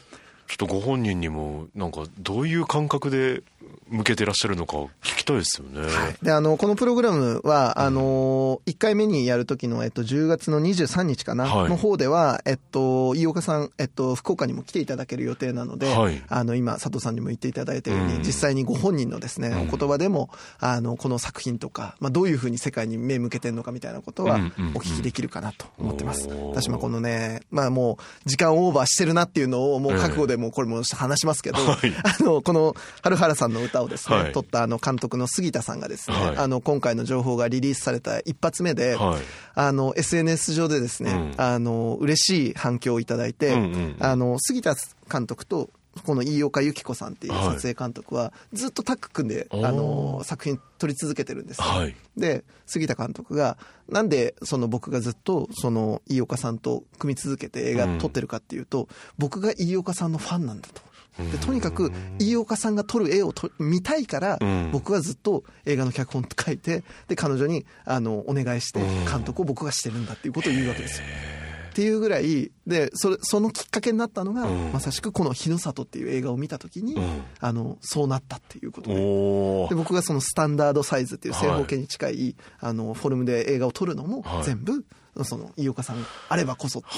[0.48, 3.42] ちょっとご本人にもなんかどういう感覚で
[3.88, 5.88] 向けてらっしゃるのか聞きたいですよね。
[6.22, 11.68] で、あの、このプログラムは、あの、1回目にやる時の、えっと、10月の23日かな、はい。
[11.68, 16.20] の方では、えっと、飯岡さん、えっと、福岡にも来ていただける予定なので、はい。
[16.28, 18.22] あの、今、佐藤さんにも言っていただいたように、うん。
[18.22, 19.72] 実際にご本人のですね、うん。
[19.72, 26.26] お言葉でも、あの、この作品とか、まあ、どういうふうに世界に目向けてるのかみたいなことはうんうんうん、お聞きできるかなと思ってます。
[26.28, 26.48] おー。
[26.48, 31.92] 私もこのね、まあもう、時間オーバーしてるなっていうのを、もう覚悟でもうこれも話しますけど、はい。
[32.02, 34.32] あの、この、春原さんの歌をですね、はい。
[34.32, 36.36] 撮ったあの、監督の杉田さんがですね、はい。
[36.36, 39.20] あの、今回の情報がリリースされた一発目で、はい。
[39.54, 41.34] あの、SNS 上でですね、うん。
[41.36, 43.96] あの、嬉しい反響をいただいて、うんうんうん。
[44.00, 44.74] あの、杉田
[45.10, 45.70] 監督と、
[46.04, 47.44] この飯岡由紀子さんっていうはい。
[47.56, 51.64] 撮影監督は、ずっとタッグ組んで、あの、作品撮り続けてるんですよ。
[51.64, 51.96] はい。
[52.16, 53.56] で、杉田監督が、
[53.88, 60.82] なんでその僕がずっとその飯岡さんと組み続けて映画撮ってるかっていうと、僕が飯岡さんのファンなんだと。
[61.32, 64.70] でとにかく飯岡さんが撮る絵をと見たいからうん。
[64.70, 68.80] 僕はずっと映画の脚本書いてで彼女にあのお願いして
[69.10, 71.06] 監督を僕がしてるんだっていうことを言うわけですよ。
[71.76, 74.72] っていうぐらいでそれそのきっかけになったのが、うん。
[74.72, 77.22] まさしくこの「日の里」っていう映画を見た時に、うん。
[77.38, 78.96] あのそうなったっていうことで。
[78.96, 84.44] で僕がそのスタンダードサイズっていう正方形に近い、あのフォルムで映画を撮るのもはい。
[84.44, 84.86] 全部、
[85.22, 86.88] その飯岡さんがあればこそこ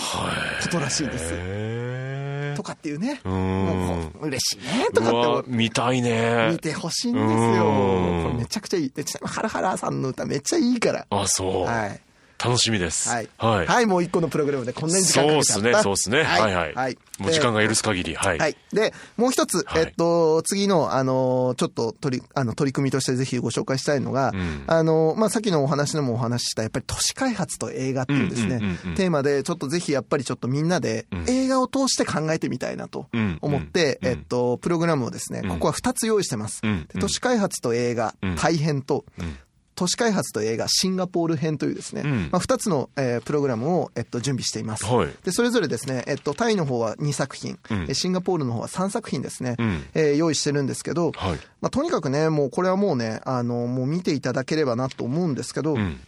[0.71, 2.55] とらしいです。
[2.57, 3.33] とかっていうね、うん。
[3.33, 6.51] もう嬉しいねとかって見たいね。
[6.53, 7.35] 見てほしいんですよ。
[7.35, 8.23] うん。
[8.23, 8.91] これめちゃくちゃいい。
[8.91, 11.05] でちなみにハラハラさんの歌めっちゃいいから。
[11.11, 12.01] あそう、はい。
[12.43, 13.09] 楽しみです。
[13.09, 13.29] はい。
[13.37, 15.55] はい、はい、もう一個のプログラムでこんなに時間かけちゃ。
[15.55, 16.23] そうですねそうですね。
[16.23, 16.55] はい。
[16.55, 16.99] はい、はい。
[17.19, 18.57] もう時間が許す限りはい、はい。
[18.73, 19.83] で、もう一つ、はい。
[19.83, 24.65] えっと、次の、あの、ちょっと取り、あの、取り組みとしてぜひご紹介したいのが、うん。
[24.69, 28.61] あの、まあ、さっきのお話でもお話しした、やっぱり都市開発と映画っていうですね、
[28.97, 31.25] テーマで、ちょっとぜひやっぱりちょっとみんなでうん。
[31.27, 34.09] 映画を通して考えてみたいなとうん思って、うん。
[34.09, 35.49] えっと、プログラムをですね、うん。
[35.51, 36.63] ここは二つ用意してます。
[37.01, 39.39] 都市開発と映画うん、大変と、うん
[39.79, 42.29] 都市開発と映画シンガポール編というですね、うん。
[42.33, 44.85] まあ、2つの、えープログラムを、えっと、準備しています。
[44.85, 45.09] はい。
[45.23, 47.83] でそれぞれですね、えっと、タイの方は2作品、うん。
[47.83, 49.85] えーシンガポールの方は3作品ですね、うん。
[49.95, 51.39] えー用意してるんですけど、はい。
[51.61, 56.01] まあ、とにかくね、もうこれはもうね、あの、もう見ていただければなと思うんですけど、うん。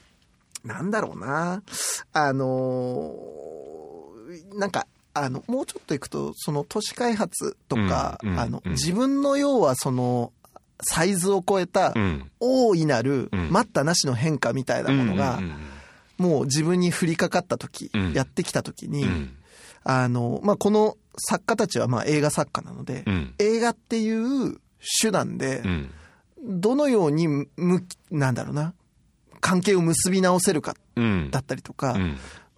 [0.65, 1.63] なんだろうな、
[2.13, 10.33] あのーなんか、あの、もうちょっといくと、その都市開発とか、うんうんあの、うん自分の要はその、
[10.83, 12.31] サイズを超えたうん。
[12.41, 13.51] 大いなるうん。
[13.51, 15.41] 待ったなしの変化みたいなものが
[16.19, 18.13] もう自分に降りかかった時、うん。
[18.13, 19.37] やってきた時に、うん。
[19.85, 23.35] あの、まあ、この作家たちはまあ映画作家なので、うん。
[23.39, 24.59] 映画っていう
[25.01, 25.91] 手段でう、ん。
[26.43, 27.49] どのようにむ、
[28.11, 28.75] なんだろうな、
[29.41, 31.31] 関係を結び直せるかうん。
[31.31, 31.99] だったりとか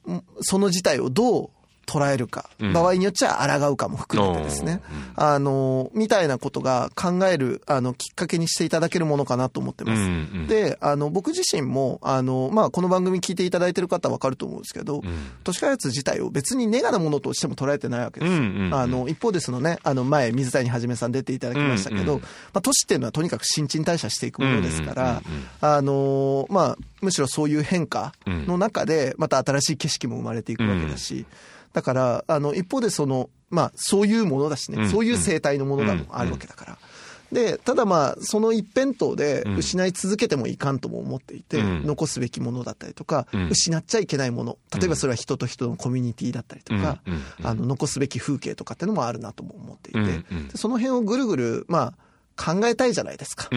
[0.06, 0.24] う、ん。
[0.40, 1.50] その事態をどう
[1.86, 2.72] 捉えるか、うん。
[2.72, 4.80] 場合によっちゃ抗うかも含めてですね、
[5.16, 10.00] あの、みたいなことが考える、あの、きっかけにしていただけるものかなと思ってます。
[10.00, 10.10] うんう
[10.44, 10.46] ん。
[10.46, 15.30] で、あの、僕自身も、あの、まあ、この番組聞いていただいてる方はわかると思うんですけど、うん。
[15.44, 18.32] 都市開発自体を別にネガなものとしても捉えてないわけです。
[18.32, 22.08] あの、一方でそのね、あの、前、水谷はじめさん出ていただきましたけど、うん。
[22.18, 25.18] うんまあ、都市っていうのはとにかく新陳代謝していくものですから、うんうんうん。
[25.18, 31.26] うんあの、まあ、むしろそういう変化の中で、また新しい景色も生まれていくわけだし、
[31.72, 34.90] だから、あの、一方でその、まあ、そういうものだしね、うん。
[34.90, 36.78] そういう生態のものがあるわけだから。
[37.32, 41.86] で、ただまあ、その一辺倒で失い続けてもいかんとも思っていて、うん。
[41.86, 43.48] 残すべきものだったりとか、うん。
[43.48, 47.22] 失っちゃいけないもの、例えばそれは人と人のコミュニティだったりとか、うん。
[47.42, 51.94] あの、残すべき風景とかっていうのもあるなとも思っていて、その辺をぐるぐる、ま
[52.36, 53.48] あ、考えたいじゃないですか。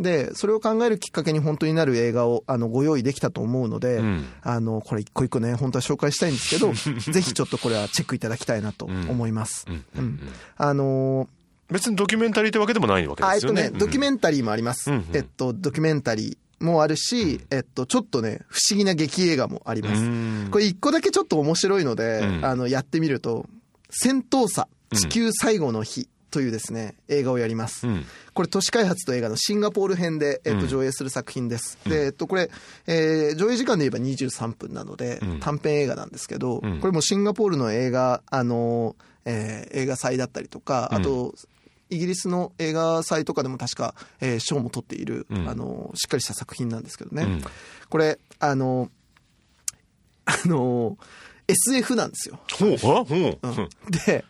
[0.00, 4.24] うんで、それを考えるきっかけに本当になる映画をあのご用意できたと思うので、うん。
[4.42, 6.72] あの、これ一個一個ね、本当は紹介したいんですけど、
[7.12, 9.66] ぜひちょっとこれはチェックいただきたいなと思います。
[9.68, 10.20] うんうん
[10.56, 11.28] あのー
[11.70, 13.62] 別にドキュメンタリーってわけでもないわけあ、ですよね。
[13.62, 14.90] えっとね、ドキュメンタリーもあります。
[14.90, 20.02] うんうんえっと、ドキュメンタリーもあるし、えっと、ちょっとね、不思議な劇映画もあります。
[20.02, 20.48] うん。
[20.50, 22.44] これ一個だけちょっと面白いので、うん。
[22.44, 23.46] あの、やってみると、
[23.88, 27.86] 戦闘差、地球最後の日というですね、映画をやります。
[27.86, 28.04] うん。
[28.32, 30.68] これ都市開発と映画のシンガポール編で、えっと、うん。
[30.68, 31.78] 上映する作品です。
[31.86, 32.50] で、えっと、これ、
[32.86, 35.40] えー上映時間で言えば23分なので、うん。
[35.40, 36.80] 短編映画なんですけど、うん。
[36.80, 41.34] これもシンガポールの映画、あの、えー映画祭だったりとか、あと、
[41.90, 45.48] イギリスの映画祭とかでも確か、えー賞も取っている、うん。
[45.48, 47.24] あの、しっかりした作品なんですけどね。
[47.24, 47.42] うん。
[47.88, 48.90] これ、あの、
[50.26, 50.96] あの、
[51.50, 52.38] SF なんですよ。
[54.06, 54.24] で、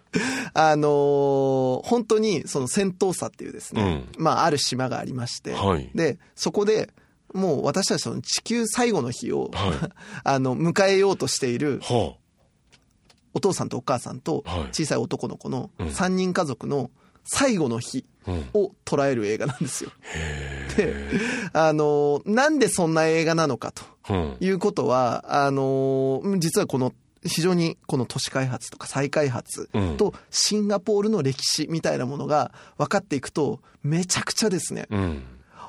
[0.55, 6.91] あのー本当にその戦闘差っていうですね、まあある島がありまして、はいで、そこで、
[7.33, 9.73] もう私たちその地球最後の日を、はい
[10.25, 12.15] あの、迎えようとしているは
[13.33, 16.91] お父さんとお母さんとはい小さい男の子のうん3人家族の
[17.25, 18.33] 最後の日あ。
[18.33, 18.49] うん。
[18.55, 19.91] を捉える映画なんですよ。
[20.77, 20.95] で、
[21.53, 24.37] あのーなんでそんな映画なのかとうん。
[24.41, 26.93] いうことは、あのー実はこの
[27.25, 29.97] 非常にこの都市開発とか再開発うん。
[29.97, 35.23] とシンガポールの歴史みたいなものが分かっていくとめちゃくちゃですね、うん。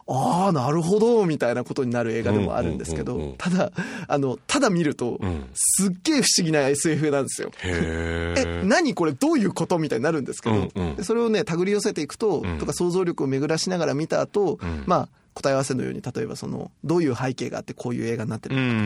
[0.07, 3.71] ああ、なるほど、みたいなことになる映画でもあるんですけどただ、
[4.07, 7.51] あの、ただ見るとうん、すっげえ不思議な SF なんですよ。
[7.59, 8.61] へえ。
[8.61, 10.95] え、何これどういうことみたいになるんですけど、うんうん。
[10.95, 12.57] でそれをね、手繰り寄せていくと、うん。
[12.57, 14.83] とか想像力を巡らしながら見た後、うん。
[14.85, 18.83] まあ、答え合わせのように、例えばその、どういう背景があってこういう映画になってるうんうのかんう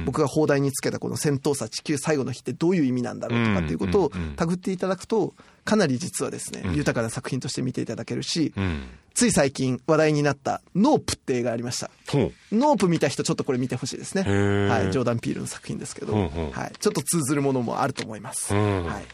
[0.00, 0.04] ん。
[0.06, 8.82] 僕が放題につけたこの戦闘差地球最後の日ってどういう意味なんだろうとかっていうことをうんうんうん手繰っていただくと、かなり実はですね、うん豊かな作品として見ていただけるし、うん。
[9.14, 11.88] つい最近話題になった NOPE って映画ありました。
[12.08, 12.54] ほう。
[12.54, 14.22] NOPE 見た人ちょっとこれ見てほしいですね。
[14.68, 14.92] はい。
[14.92, 16.72] ジョーダン・ピールの作品ですけど、うんうんはい。
[16.80, 18.52] ちょっと通ずるものもあると思います。
[18.54, 19.04] うんはい。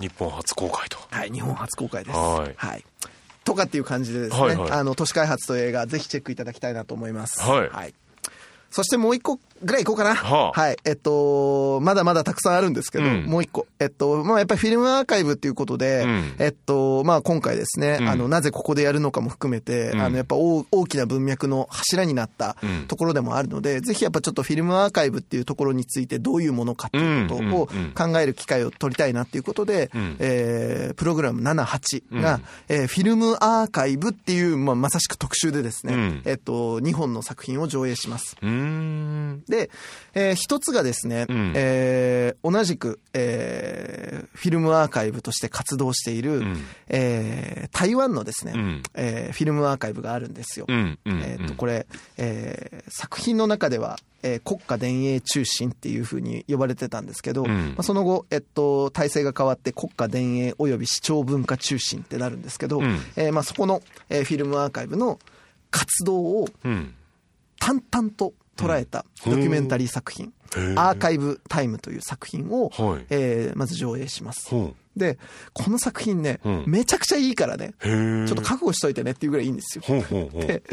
[0.00, 0.96] 日本初公開と。
[1.10, 1.30] はい。
[1.32, 2.16] 日本初公開です。
[2.16, 2.46] は
[2.76, 2.84] い
[3.48, 4.70] とかっていう感じでですね、はいはい。
[4.70, 7.40] あの、都市開発という映画、ぜひチェックいただきたいなと思います。
[7.40, 7.94] はい。
[8.70, 10.14] そしてもう一個ぐらい行こうかな。
[10.14, 10.60] はあ。
[10.60, 10.76] はい。
[10.84, 13.24] えっと、まだまだたくさんあるんですけど、うん。
[13.24, 13.66] もう一個。
[13.78, 16.34] えっと、まあやっぱりフィルムアーカイブっていうことで、うん。
[16.38, 18.08] えっと、まあ今回ですね、うん。
[18.08, 20.00] あの、なぜここでやるのかも含めて、うん。
[20.00, 22.86] あの、やっぱ大大きな文脈の柱になったうん。
[22.86, 30.16] ところでもあるので、ぜひやっぱちょっとフィルムアーカイブっていうところについてどういうものかっていうことを考える機会を取りたいなっていうことで、うん。
[30.18, 32.42] えープログラム78が、うん。
[32.68, 36.22] えーフィルムアーカイブっていう、まあ、まさしく特集でですね、うん。
[36.24, 38.36] えっと、2本の作品を上映します。
[39.48, 39.58] うーん。
[39.58, 39.70] で、
[40.14, 46.56] えー一つがですね、うんえー同じく、えーフィルムアーカイブとして活動している、ん
[46.88, 50.66] えー台湾のですね、うんえーフィルムアーカイブがあるんですよ。
[50.68, 50.98] うん。
[51.04, 51.20] うん。
[51.20, 65.18] えーっと、これ、えー作品の中では、えー国家電影中心っていうふうに呼ばれてたんですけど、うんまあ、その後、えっと、体制が変わって国家電影及び視聴文化中心ってなるんですけど、うんえーまあ、そこの、えーフィルムアーカイブの
[65.70, 66.94] 活動をうん。
[67.60, 70.32] 淡々と捉えたドキュメンタリー作品、
[70.76, 73.06] アーカイブタイムという作品を、はい。
[73.10, 74.48] えーまず上映します。
[74.50, 75.16] ほで、
[75.52, 76.64] この作品ね、うん。
[76.66, 77.74] めちゃくちゃいいからね。
[77.80, 79.84] ちょっと覚悟しといてねっていうぐらいいいんですよ。
[79.86, 80.42] ほうほうほう。
[80.44, 80.64] で、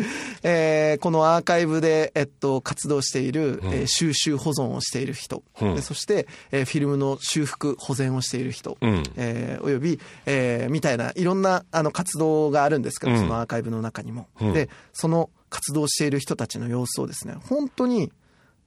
[0.41, 3.74] えーこのアーカイブで、えっと、活動している、うん。
[3.74, 5.76] えー収集保存をしている人、うん。
[5.76, 9.04] でそして、えーフィルムの修復保全をしている人、うん。
[9.15, 13.19] えーおよび、えーみたいないろんなあの活動があるんですけど、うん。
[13.19, 14.54] そのアーカイブの中にも、うん。
[14.54, 18.12] でその活動している人たちの様子をですね本当に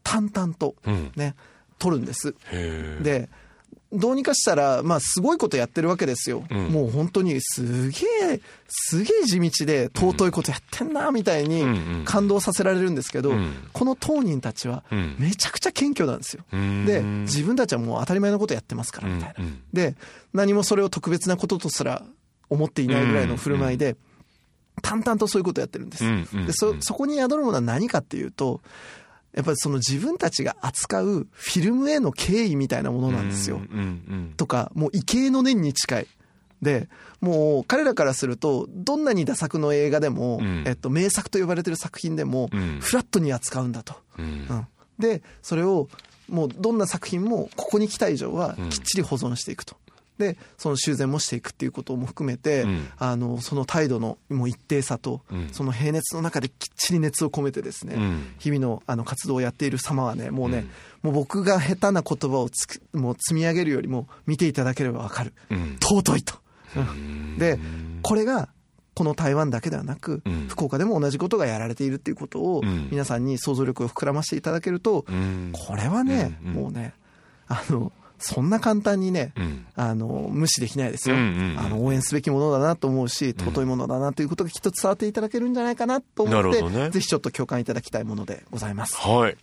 [0.03, 1.13] 淡々とうん。
[1.17, 1.35] ね、
[1.79, 2.35] 撮るんです。
[3.03, 3.29] で
[3.91, 6.45] どうにかしたら、まあ、すごいことやってるわけですよ。
[6.51, 6.67] うん。
[6.69, 13.55] もう本当にすげえ、すげえ地道で尊いことやってんな、みたいに感動させられるんですけど、うん。
[13.73, 15.17] この当人たちはうん。
[15.19, 16.45] めちゃくちゃ謙虚なんですよ。
[16.53, 16.85] うん。
[16.85, 19.45] で、自分たちはもう当たり前のことやってますから、みたいな。
[19.73, 19.97] で、
[20.35, 22.05] 何もそれを特別なこととすら
[22.51, 23.97] 思っていないぐらいの振る舞いで、
[24.81, 26.05] 淡々とそういうことやってるんです。
[26.05, 28.61] うんうんでそ、そこに宿るものは何かっていうと、
[29.35, 33.57] やっぱりその自分たちが扱うフィルムへの敬意みたいなものなんですよ。
[33.57, 36.07] うんうんとか、もう畏敬の念に近い。
[36.63, 36.89] で、
[37.21, 43.95] もう彼らからすると、どんなに打作の映画でも、うんえっと、名作と呼ばれてる作品でも、うんフラットに扱うんだと。
[44.19, 44.67] うんうんうん
[44.99, 45.89] で、それを、
[46.29, 49.77] もうどんな作品もここに来た以上はうんきっちり保存していくと。
[50.19, 52.89] で、その修繕もしていくっていうことも含めて、うん。
[52.99, 55.49] あの、その態度のもう一定さと、うん。
[55.53, 58.35] その平熱の中できっちり熱を込めてですね、うん。
[58.39, 60.67] 日々のあの活動をやっている様はね、もうね、
[61.05, 61.11] うん。
[61.11, 65.33] もう僕が下手な言葉をつくもう積み上げるよりも見ていただければわかる。
[65.51, 65.79] うん。
[65.81, 66.35] 尊いと。
[66.77, 67.39] うん。
[67.39, 67.59] で、
[68.03, 68.49] これが、
[68.95, 70.47] この台湾だけではなく、うん。
[70.49, 72.89] 福岡でも同じことがやられているっていうことを、うん。
[72.91, 75.53] 皆さんに想像力を膨らませていただけると、うん。
[75.53, 76.49] これはね、うん。
[76.49, 76.55] うん。
[76.55, 76.95] もうね、
[77.47, 79.67] あの、そんな簡単にね、うん。
[79.77, 81.17] あの、無視できないですよ。
[81.17, 86.91] うんうんうんあの、応援すべきものだなと思うし、尊いものだなということがきっと伝わっていただけるんじゃないかなと思って、ね。
[86.91, 88.97] ぜひちょっと共感いただきたいものでございます。
[88.97, 89.37] はい。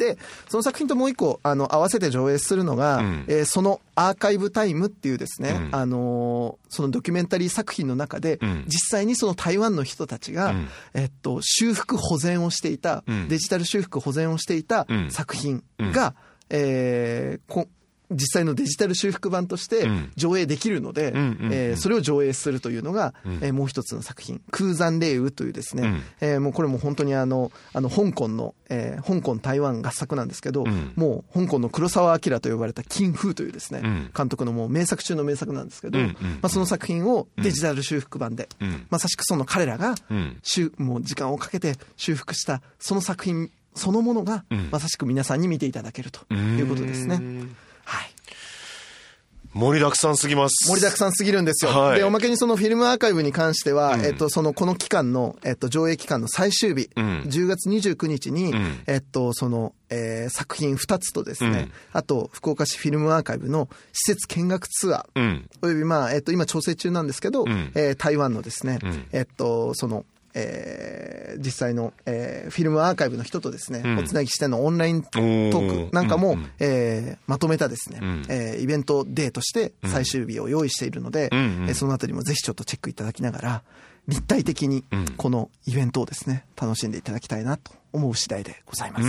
[0.00, 0.16] で、
[0.48, 3.24] その作品ともう一個、あの、合わせて上映するのが、うん。
[3.28, 5.76] えーそのアーカイブタイムっていうですね、うん。
[5.76, 8.64] あのーそのドキュメンタリー作品の中で、うん。
[8.66, 10.68] 実際にその台湾の人たちが、うん。
[10.94, 13.28] えっと、修復保全をしていた、うん。
[13.28, 15.10] デジタル修復保全をしていたうん。
[15.10, 16.14] 作品が、
[16.48, 17.68] えーこ
[18.10, 21.12] 実際のデジタル修復版として上映できるので、
[21.50, 30.64] えそれを上映するというのが、えもう一つの作品、空山霊雨というですね、えもうこれも本当にあの、あの、香港の、え香港台湾合作なんですけど、
[30.96, 38.48] もう香港の黒澤明と呼ばれた金風というですね、監督のもう名作中の名作なんですけど、まあ、その作品をデジタル修復版で、
[38.90, 39.94] まさしくその彼らが、
[40.78, 47.20] もう時間をかけて修復したその作品そのものが、まさしく皆さんに見ていただけるということですね。
[49.52, 49.64] はい。
[49.64, 50.68] 盛りだくさんすぎます。
[50.68, 51.70] 盛りだくさんすぎるんですよ。
[51.70, 67.44] はい、で、おまけにそのフィルムアーカイブに関しては、うん、えっと、その、この期間の、えっと、上映期間の最終日、うん、10月29日に、うん、えっと、その、えー、作品2つとですね、あと、福岡市フィルムアーカイブの施設見学ツアー、および、まあ、えっと、今調整中なんですけど、
[67.74, 68.78] えー、台湾のですね、
[69.12, 83.62] えっと、その、えー、実際の、えー、フィルムアーカイブの人とですね、うん、おつなぎしてのオンライントークなんかも、うん、えー、まとめたですね、うん、えー、イベントデーとして最終日を用意しているので、うん、えー、そのあたりもぜひちょっとチェックいただきながら、
[84.08, 84.84] 立体的に
[85.16, 89.06] このイベントをですね、楽しんでいただきたいなと思う次第でございます。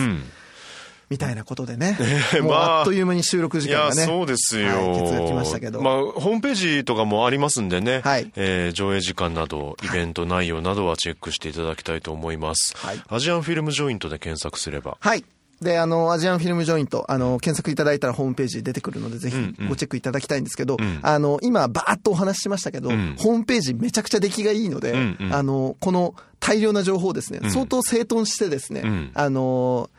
[1.11, 1.97] みたいなことでね、
[2.41, 12.77] もうあっという間に収録時間がね、そうですよ、はい、ケツが来ましたけど、まあ、ホームページとかもありますんでね、はい、えー、上映時間など、イベント内容などはチェックしていただきたいと思います。
[12.77, 14.95] はい、アジアンフィルムジョイントで検索すれば。
[15.01, 15.25] はい。
[15.61, 19.35] で、あの、アジアンフィルムジョイント、あの、検索いただいたらホームページ出てくるので、ぜひ
[19.67, 20.85] ごチェックいただきたいんですけど、うん。
[20.85, 29.91] うん、あの、今、バーッとお話ししましたけど、うん、ホームページめちゃくちゃ出来がいいので、うんうん、あの、この大量な情報をですね、相当整頓してですね、うん、あの、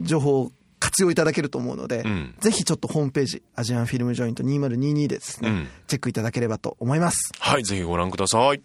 [0.00, 7.32] 情報を活用いただけると思うので、うん、ぜひちょっとホームページ、アジアンフィルムジョイント2022でですね、うん、チェックいただければと思います。
[7.38, 8.62] はい、ぜひご覧ください。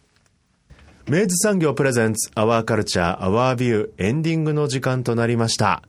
[1.08, 5.82] 明治産業プレゼンツ、アワーカルチャー、アワービュー、エンディングの時間となりました。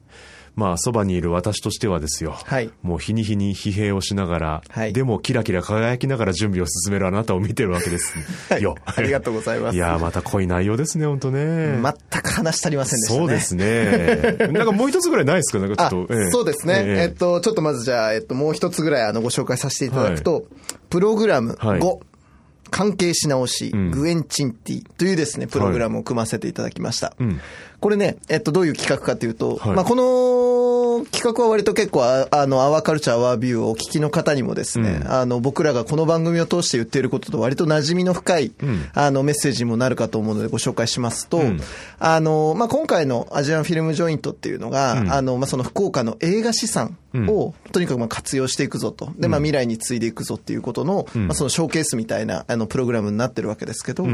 [0.60, 2.36] まあ、そばにいる私としてはですよ。
[2.44, 2.70] はい。
[2.82, 4.92] もう日に日に疲弊をしながら、はい。
[4.92, 8.12] でもキラキラ輝きながら準備を進めるあなたを見てるわけです。
[8.52, 8.62] はい。
[8.62, 8.74] よ。
[8.84, 9.74] ありがとうございます。
[9.74, 11.80] いや、また濃い内容ですね、本当ね。
[11.82, 13.18] 全く話足りませんでしたね。
[13.20, 14.48] そうですね。
[14.52, 15.58] なんかもう一つぐらいないですか？
[15.60, 16.14] なんかちょっと。
[16.14, 16.74] ええ、そうですね。
[16.84, 20.42] ええっと、ちょっとまずじゃあ、えっと、もう一つぐらいあの、ご紹介させていただくと、はい、
[20.90, 21.66] プログラム5。
[21.66, 21.80] はい
[22.70, 27.08] 関係し直し、グエンチンティというですね、プログラムを組ませていただきました。
[27.08, 27.40] はいうん、
[27.80, 30.29] これね、えっと、どういう企画かというと、はい、まあ、この
[31.20, 41.60] 企画は割と結構、ああの、アワーカルチャー、アワービューをお聞きの方にもですね、うん、あの、僕らがこの番組を通して言っていることと割と馴染みの深い、うん、あの、メッセージにもなるかと思うのでご紹介しますと、うん、
[41.98, 49.12] あの、まあ、今回のアジアンフィルムジョイントっていうのが、あの、まあ、その福岡の映画資産を、とにかくまあ活用していくぞと。
[49.18, 54.04] で、まあ、未来に継いでいくぞっていうことの、まあ、そのショーケースみたいな、あの、プログラムになってるわけですけど、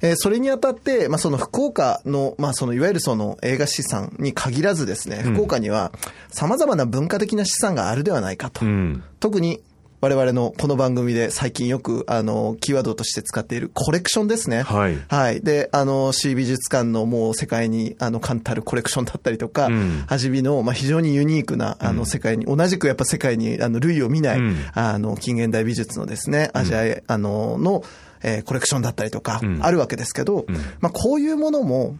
[0.00, 5.92] えー、それにあたって、まあ、その福岡の、まあ、その、いわゆるその映画資産に限らずですね、福岡には
[6.30, 8.64] 様々な文化的な資産があるではないかと。
[8.64, 9.60] うん、特に
[10.02, 14.62] 我々のこの番組で最近よく、あの、キーワードとして使っているコレクションですね。
[14.62, 14.96] はい。
[15.08, 15.42] はい。
[15.42, 27.84] で、あの、C 美術館のもう世界に、あの、冠たるコレクションだったりとか、うん、はじびの、まあ、非常にユニークな、あの、世界に、同じくやっぱ世界に、あの、類を見ない、うん、あの、近現代美術のですね、アジア、あの、の、
[28.22, 30.46] えー、コレクションだったりとか、あるわけですけど、
[30.80, 31.96] まあ、こういうものも、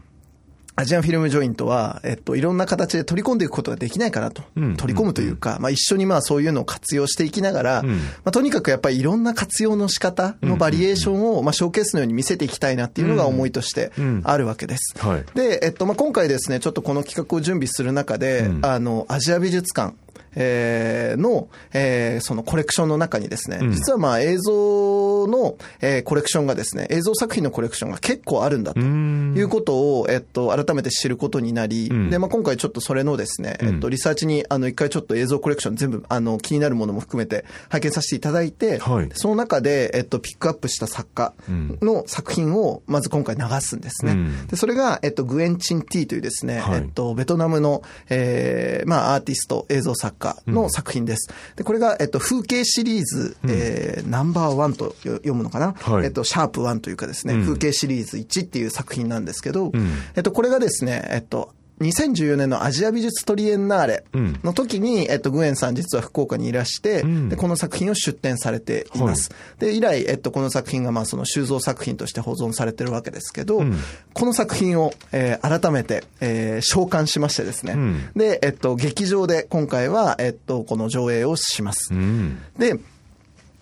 [0.81, 4.43] アジアンフィルムジョイントは、えっと、いろんな形で取り込んでいくことができないかなと。
[4.57, 13.93] うん、取り込むというか、まあ一緒にまあそういうのを活用していきながら、うん、まあとにかくやっぱりいろんな活用の仕方のバリエーションを、まあショーケースのように見せていきたいなっていうのが思いとして
[14.25, 14.95] あるわけです。
[14.99, 19.95] はい、で、えっと、まあ今回ですね、ちょっとこの企画を準備する中で、あの、アジア美術館、
[20.35, 44.13] えー、の、えー、そのコレクションの中にですね、うん、実はまあ映像の、えー、コレクションがですね、映像作品のコレクションが結構あるんだということを、えっと、改めて知ることになり、うん、で、まあ今回ちょっとそれのですね、えっと、リサーチに、あの、一回ちょっと映像コレクション全部、あの、気になるものも含めて拝見させていただいて、はい、その中で、えっと、ピックアップした作家の作品を、まず今回流すんですね。
[44.13, 51.31] うん、で、それが、えっと、グエン・チン・ティというですね、はい、えっと、ベトナムの、えー、まあ、アーティスト、映像作家の作品です。
[51.57, 59.73] で、これが、えっと、風景シリーズ、えー、ナンバーワンと読むのかな、はい、えっと、シャープワンというかですね、風景シリーズ1っていう作品なんですけど、
[60.17, 64.05] えっと、これがですね、えっと、2014年のアジア美術トリエンナーレ
[64.45, 69.31] の時に、うん、えっと、グエンさん実は福岡にいらして、うん、で、この作品を出展されています。
[69.31, 73.79] はい、で、以来、えっと、この作品がまあその収蔵作品として保存されてるわけですけど、うん、
[74.13, 77.77] この作品を、えー、改めて、えー、召喚しましてですね、
[78.15, 81.95] で、えっと、劇場で今回は、えっと、この上映をします。
[82.59, 82.79] で、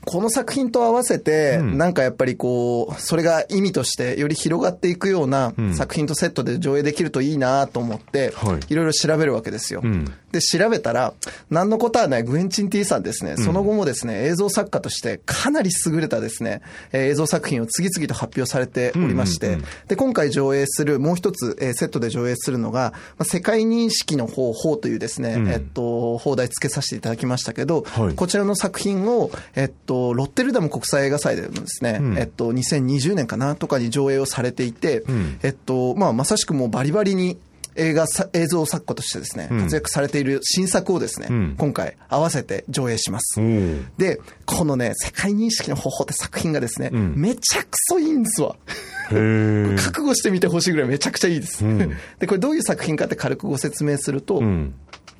[0.08, 8.32] この作品と合わせて、なんかやっぱりこう、それが意味としてより広がっていくような作品とセットで上映できるといいなと思って、
[8.68, 8.74] い。
[8.74, 9.82] ろいろ調べるわけですよ。
[10.32, 11.14] で、調べたら、
[11.50, 16.62] 何のことはないグエンチン T さんですね、その後もですね、映像作家としてかなり優れたですね、
[16.92, 28.14] えー映像作品を次々と発表されておりまして、で、今回上映する、もう一つ、えーセットで上映するのが、まあ、世界認識の方法というですね、えっと、放題つけさせていただきましたけど、はい。
[28.14, 35.04] こちらの作品を、えっと、ロッテルダム国際映画祭でもですね、えっと、2020年かなとかに上映をされていて、
[35.42, 37.38] えっと、まあ、まさしくもうバリバリに、
[37.78, 43.40] 映画さ、映像作家としてですね、活躍されている新作をですね、ん今回合わせて上映します。
[43.96, 48.56] で、このね、世界認識の方法って作品がですね、んめちゃくそいいんですわ。
[49.08, 51.64] 覚悟してみてほしいぐらいめちゃくちゃいいです。
[51.64, 51.78] ん
[52.18, 54.74] で、これどういう作品かって軽くご説明すると、うん。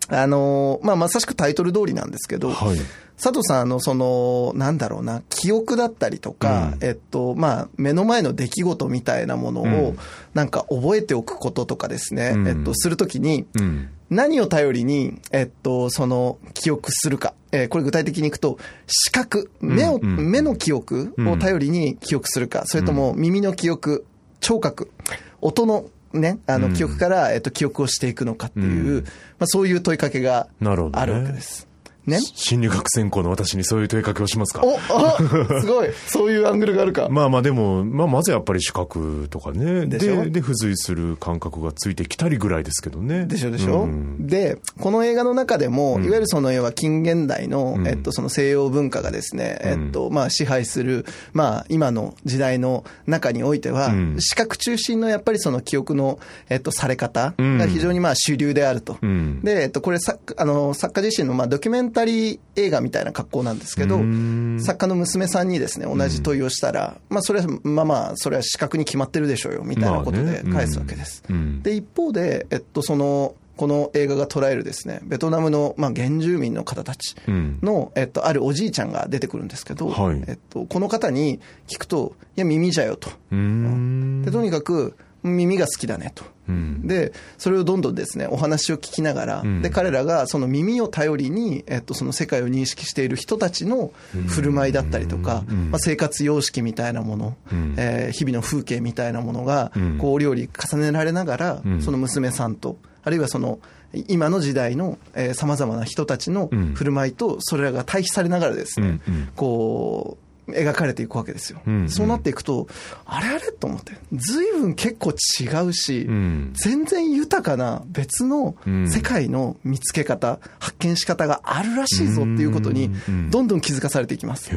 [0.09, 2.79] あのーまあ、まさしくタイトル通りなんですけど、はい。
[3.21, 9.97] 佐藤さん、あの、その、なんだろうな、記憶だったりとか、えっと、まあ、目の前の出来事みたいなものを、
[10.35, 12.49] なんか覚えておくこととかですね、うん。
[12.49, 13.89] えっと、するときに、うん。
[14.09, 17.35] 何を頼りに、えっと、その、記憶するか。
[17.51, 18.57] えーこれ具体的にいくと、
[18.87, 20.19] 視覚、目を、うん。
[20.19, 24.07] うん目の記憶を頼りに記憶するか、それとも耳の記憶、
[24.41, 24.93] 聴覚、
[25.41, 29.03] 音のね、あの、記憶から、えっと、記憶をしていくのかっていう、
[29.39, 31.68] まあ、そういう問いかけがあるわけです。
[32.09, 32.19] ね。
[32.21, 34.63] 心理学専攻の私にそういう問いかけをしますか？
[34.65, 35.17] おあ
[35.61, 35.89] すごい。
[36.09, 37.09] そういうアングルがあるか。
[37.11, 39.87] まあまあでも、まあまずやっぱり視覚とかね。
[39.87, 43.27] でで、で付随する感覚がついてきたりぐらいですけどね。
[43.27, 43.51] でしょ？
[43.51, 44.27] でしょ、うん。
[44.27, 47.87] で、この映画の中でも、いわゆるその要は近現代の、ん。
[47.87, 54.17] えっと、その西洋文化がですね、えっと、まあ支配する、まあ今の時代の中においては、うん。
[54.19, 58.97] 視覚中心のやっぱりその記憶の、えっと、され方が非常にまあ主流であると。
[59.03, 59.41] うん。
[59.43, 71.23] で、えっと、これ作あの、作家自身のまあドキュメンタリー映画みたいな格好なんですけどうん、作家の娘さんにですね、同じ問いをしたら、まあそれは、まあまあ、それは視覚に決まってるでしょうよ、みたいなことで返すわけです。
[71.29, 71.63] うん。
[71.63, 77.59] で、一方で、えっと、その、この映画が捉えるですね、ベトナムの、まあ、原住民の方たちうん。
[77.63, 80.23] の、えっと、あるおじいちゃんが出てくるんですけど、はい。
[80.29, 83.11] えっと、この方に聞くと、いや、耳じゃよと。
[83.31, 84.95] で、とにかく、
[85.37, 86.25] 耳が好きだねと。
[86.49, 86.87] うん。
[86.87, 89.63] で、それをどんどんですね、お話を聞きながら、ん。
[89.63, 93.93] で、彼らがその耳を頼りに、えっと、その世界を認識している人たちの
[94.27, 97.75] 振る舞いだったりとか、まあ、生活様式みたいなもの、ん。
[97.77, 101.81] えー日々の風景みたいなものがん、こう、お料理重ねられながら、ん。
[101.83, 103.61] その娘さんと、あるいはその、
[104.09, 104.99] 今の時代の
[105.35, 106.75] さまざまな人たちのん。
[106.75, 109.15] 振る舞いと、それらが対比されながらですね、うん。
[109.15, 109.29] うん。
[109.37, 111.61] こう、描かれていくわけですよ。
[111.67, 111.89] うんうん。
[111.89, 112.67] そうなっていくと、
[113.05, 116.53] あれあれと思って、随分結構違うし、うん。
[116.55, 118.91] 全然豊かな別のうん。
[118.91, 124.51] 世界の見つけ方、発見し方があるらしいぞっていうことにうん、どんどん気づかされていきます。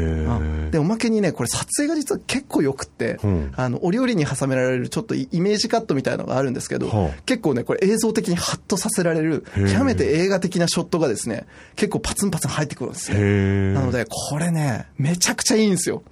[0.71, 3.27] で、おまけにね、これ撮影が実は結構良くって、う。
[3.27, 13.17] んあの、お料理に挟められるちょっとイメージカットみたいなのがあるんですけど、はあ結構ね、これ映像的にハッとさせられる、極めて映画的なショットがですね、結構パツンパツン入ってくるんですよ。
[13.17, 16.03] なので、これね、めちゃくちゃいいんですよ。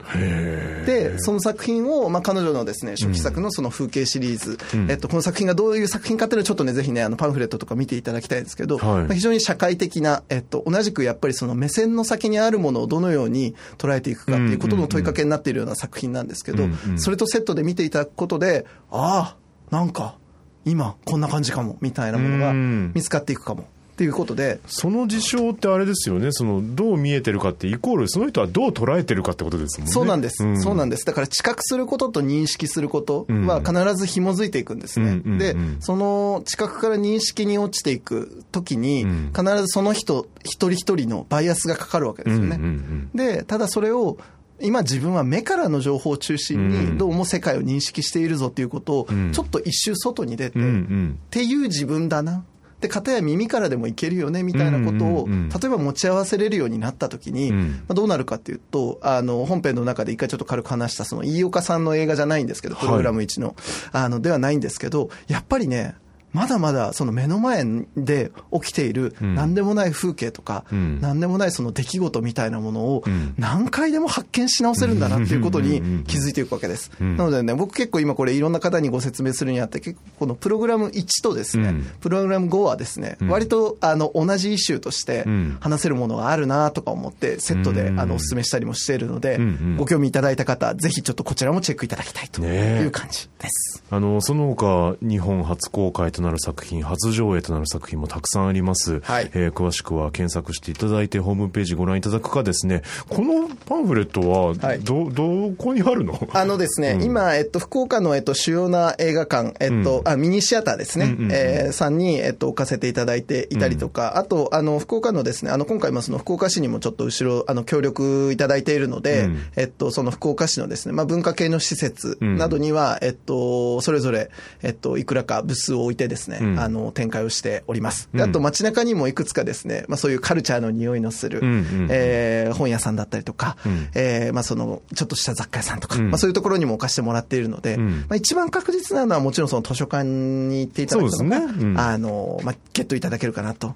[0.86, 4.57] で、その作品を、まあ、彼女のですね、初期作のその風景シリーズ、
[4.89, 9.03] えっと、この作品がどういう作品かっていうのをちょっとね、ぜひね、あの、パンフレットとか見ていただきたいんですけど、はい。
[9.03, 16.99] まあ非常に社会的な、えっと、同じくやっぱりその目線の先にあるものをどのように捉えていくかっていうことの問いかけになっているような作品なんですけど、うんうん。
[16.99, 19.36] それとセットで見ていただくことで、あ
[19.72, 20.17] あ、なんか、
[20.65, 22.91] 今、こんな感じかも、みたいなものがうん。
[22.93, 23.67] 見つかっていくかも。
[24.00, 29.91] っていうことで、その事象ってあれですよね、そのどう見えてるかってイコール、その人はどう捉えてるかってことですもんね。
[29.91, 31.06] そうなんです、そうなんでです。
[31.06, 35.10] だから知覚することと認識することは必ず紐づいていくんですね。
[35.10, 42.56] うんうんうんで、その知覚から認識に落ちていくときに、うん必ずその人一人一人のバイアスがかかるわけですよね。
[42.56, 44.18] うんうんうんで、ただそれを、
[44.62, 52.43] 今自分は目からの情報を中心うんにどうも世界を認識しているぞっていうことをんちょっと一周外に出て、うんうっんていう自分だな。
[52.82, 57.69] で、片や耳からでもいけるよね、みたいなことを、例えば持ち合わせれるようになったときに、うん。
[57.71, 62.86] まあ、どうなるかっていうと、あの、本編の中で一回ちょっと軽く話した、その、飯岡さんの映画じゃないんですけど、はい。
[62.86, 63.55] プログラム1の、
[63.91, 65.95] あの、ではないんですけど、やっぱりね、
[66.34, 67.65] まだまだその目の前
[67.97, 69.36] で起きているん。
[69.36, 70.99] 何でもない風景とか、うん。
[71.01, 73.34] 何でもないその出来事みたいなものをん。
[73.38, 76.91] 何回でも発見し直せるんだなっていうことに気づいていくわけです。
[77.03, 77.17] ん。
[77.17, 81.84] なのでね、僕結構今これいろんな方にご説明するにあって、結構このプログラム1とですね、うん。
[81.99, 85.57] プログラム5はですね、割とあの同じイシューとしてうん。
[85.59, 87.99] 話せるものがあるなとか思って、セットでうん。
[87.99, 89.39] あのお勧めしたりもしているので
[89.77, 93.84] ご興味いただいた方、ぜひちょっとこちらもチェックいただきたいという感じです。
[93.89, 98.99] あのその他日本初公開ととなる作品、初上映となる作品もたくさんあります。
[99.01, 99.32] はい。
[99.34, 104.80] えー詳しくは検索していただいて、ホームページご覧いただくかですね、このパンフレットは、はい。
[104.80, 106.20] ど、どこにあるの？
[106.34, 119.38] あのですね、今、えっと、福岡の、えっと、主要な映画館、えっと、あ、ミニシアターですね、えーさんに、えっと、置かせていただいていたりとか、あと、あの、福岡のですね、あの、今回もその福岡市にもちょっと後ろ、あの、協力いただいているので、うん。
[119.55, 124.30] えっと、その福岡市のですね、まあ、文化系の施設などには、えっと、それぞれ、
[124.61, 126.60] えっと、いくらかブスを置いてですね、ん。
[126.60, 128.10] あの、展開をしております。
[128.14, 133.57] であと、街中にもいくつかですね、まあ、そういうカルチャーの匂いのする、んうんえー本屋さんだったりとか、
[133.93, 138.01] えーまあ、その、ちょっとした雑貨屋さんとか、まあ、そういうところにも置かせてもらっているので、ん。
[138.01, 141.45] まあ、一番確実なのはもちろんその図書館に行っていただくのが、ね。
[141.45, 141.80] うん。
[141.80, 143.76] あの、まあ、ゲットいただけるかなと。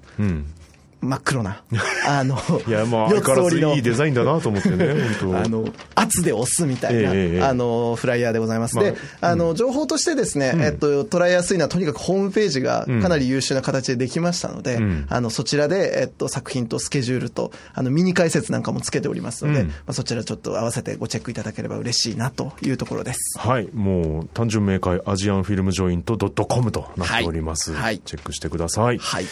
[1.04, 1.08] うん。
[1.10, 1.62] 真っ黒な、
[2.06, 4.94] あの、 いや、まあ、四相変わらずいいデザインだなと思ってね、
[5.34, 8.76] あの、圧で押すみたいな、ええええあの、フライヤーでございます。
[8.76, 23.38] まあで、あの、情報としてですね、えっと、捉えやすいのは、とにかくホームページがかなり優秀な形でできましたので、んあの、そちらで、えっと、作品とスケジュールと、あの、ミニ解説なんかもつけておりますので、うんまあ、そちらちょっと合わせてごチェックいただければ嬉しいなというところです。
[23.38, 28.98] はい、もう単純明快アジアンフィルムジョイント .com となっております、はいはいチェックしてください。
[28.98, 29.26] はい。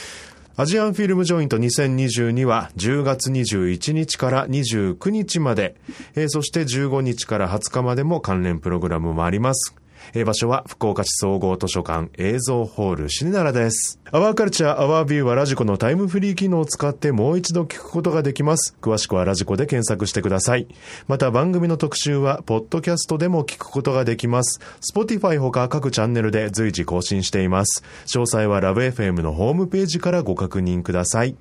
[0.55, 5.77] アジアンフィルムジョイント2022は10月21日から29日まで、
[6.15, 9.75] えーそして15日から20日までも関連プログラムもあります。
[10.15, 13.99] え場所は福岡市総合図書館映像ホールシネナラです。
[14.11, 18.77] アワーカルチャーアワービューはラジコのタイムフリー機能を使ってもう一度聞くことができます。
[18.81, 20.67] 詳しくはラジコで検索してください。
[21.09, 24.61] また番組の特集はポッドキャストでも聞くことができます。
[24.95, 27.83] Spotify ほか各チャンネルで随時更新しています。
[28.07, 31.37] 詳細はラブ f m のホームページからご確認ください。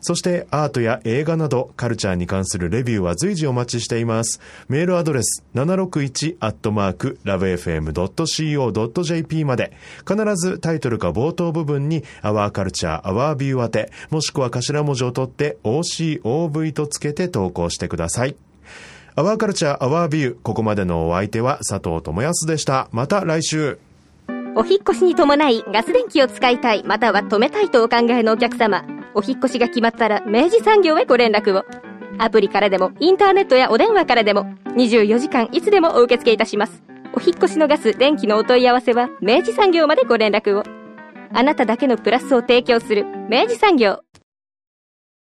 [0.00, 4.40] そしてアートや映画などカルチャーに関するレビューは随時お待ちしています。
[4.68, 6.36] メールアドレス761
[8.08, 9.72] .co.jp まで
[10.06, 18.36] 必ずタイトルか冒頭部分に Our Culture, Our View 宛てもしくは頭文字を取って OCOV とつけて投稿してください。
[19.18, 20.36] アワーカルチャーアワービュー。
[20.42, 22.88] ここまでのお相手は佐藤智康でした。
[22.92, 23.78] また来週。
[24.58, 31.64] お引越しに伴いガス電気を使いたいまたは止めたいとお考えのお客様お引越しが決まったら明治産業へご連絡を
[32.18, 34.46] アプリからでもインターネットやお電話からでも
[34.76, 36.82] 24時間いつでもお受け付けいたします
[37.16, 40.64] お引越しのガス電気のお問い合わせは明治産業までご連絡を。
[41.32, 44.00] あなただけのプラスを提供する明治産業。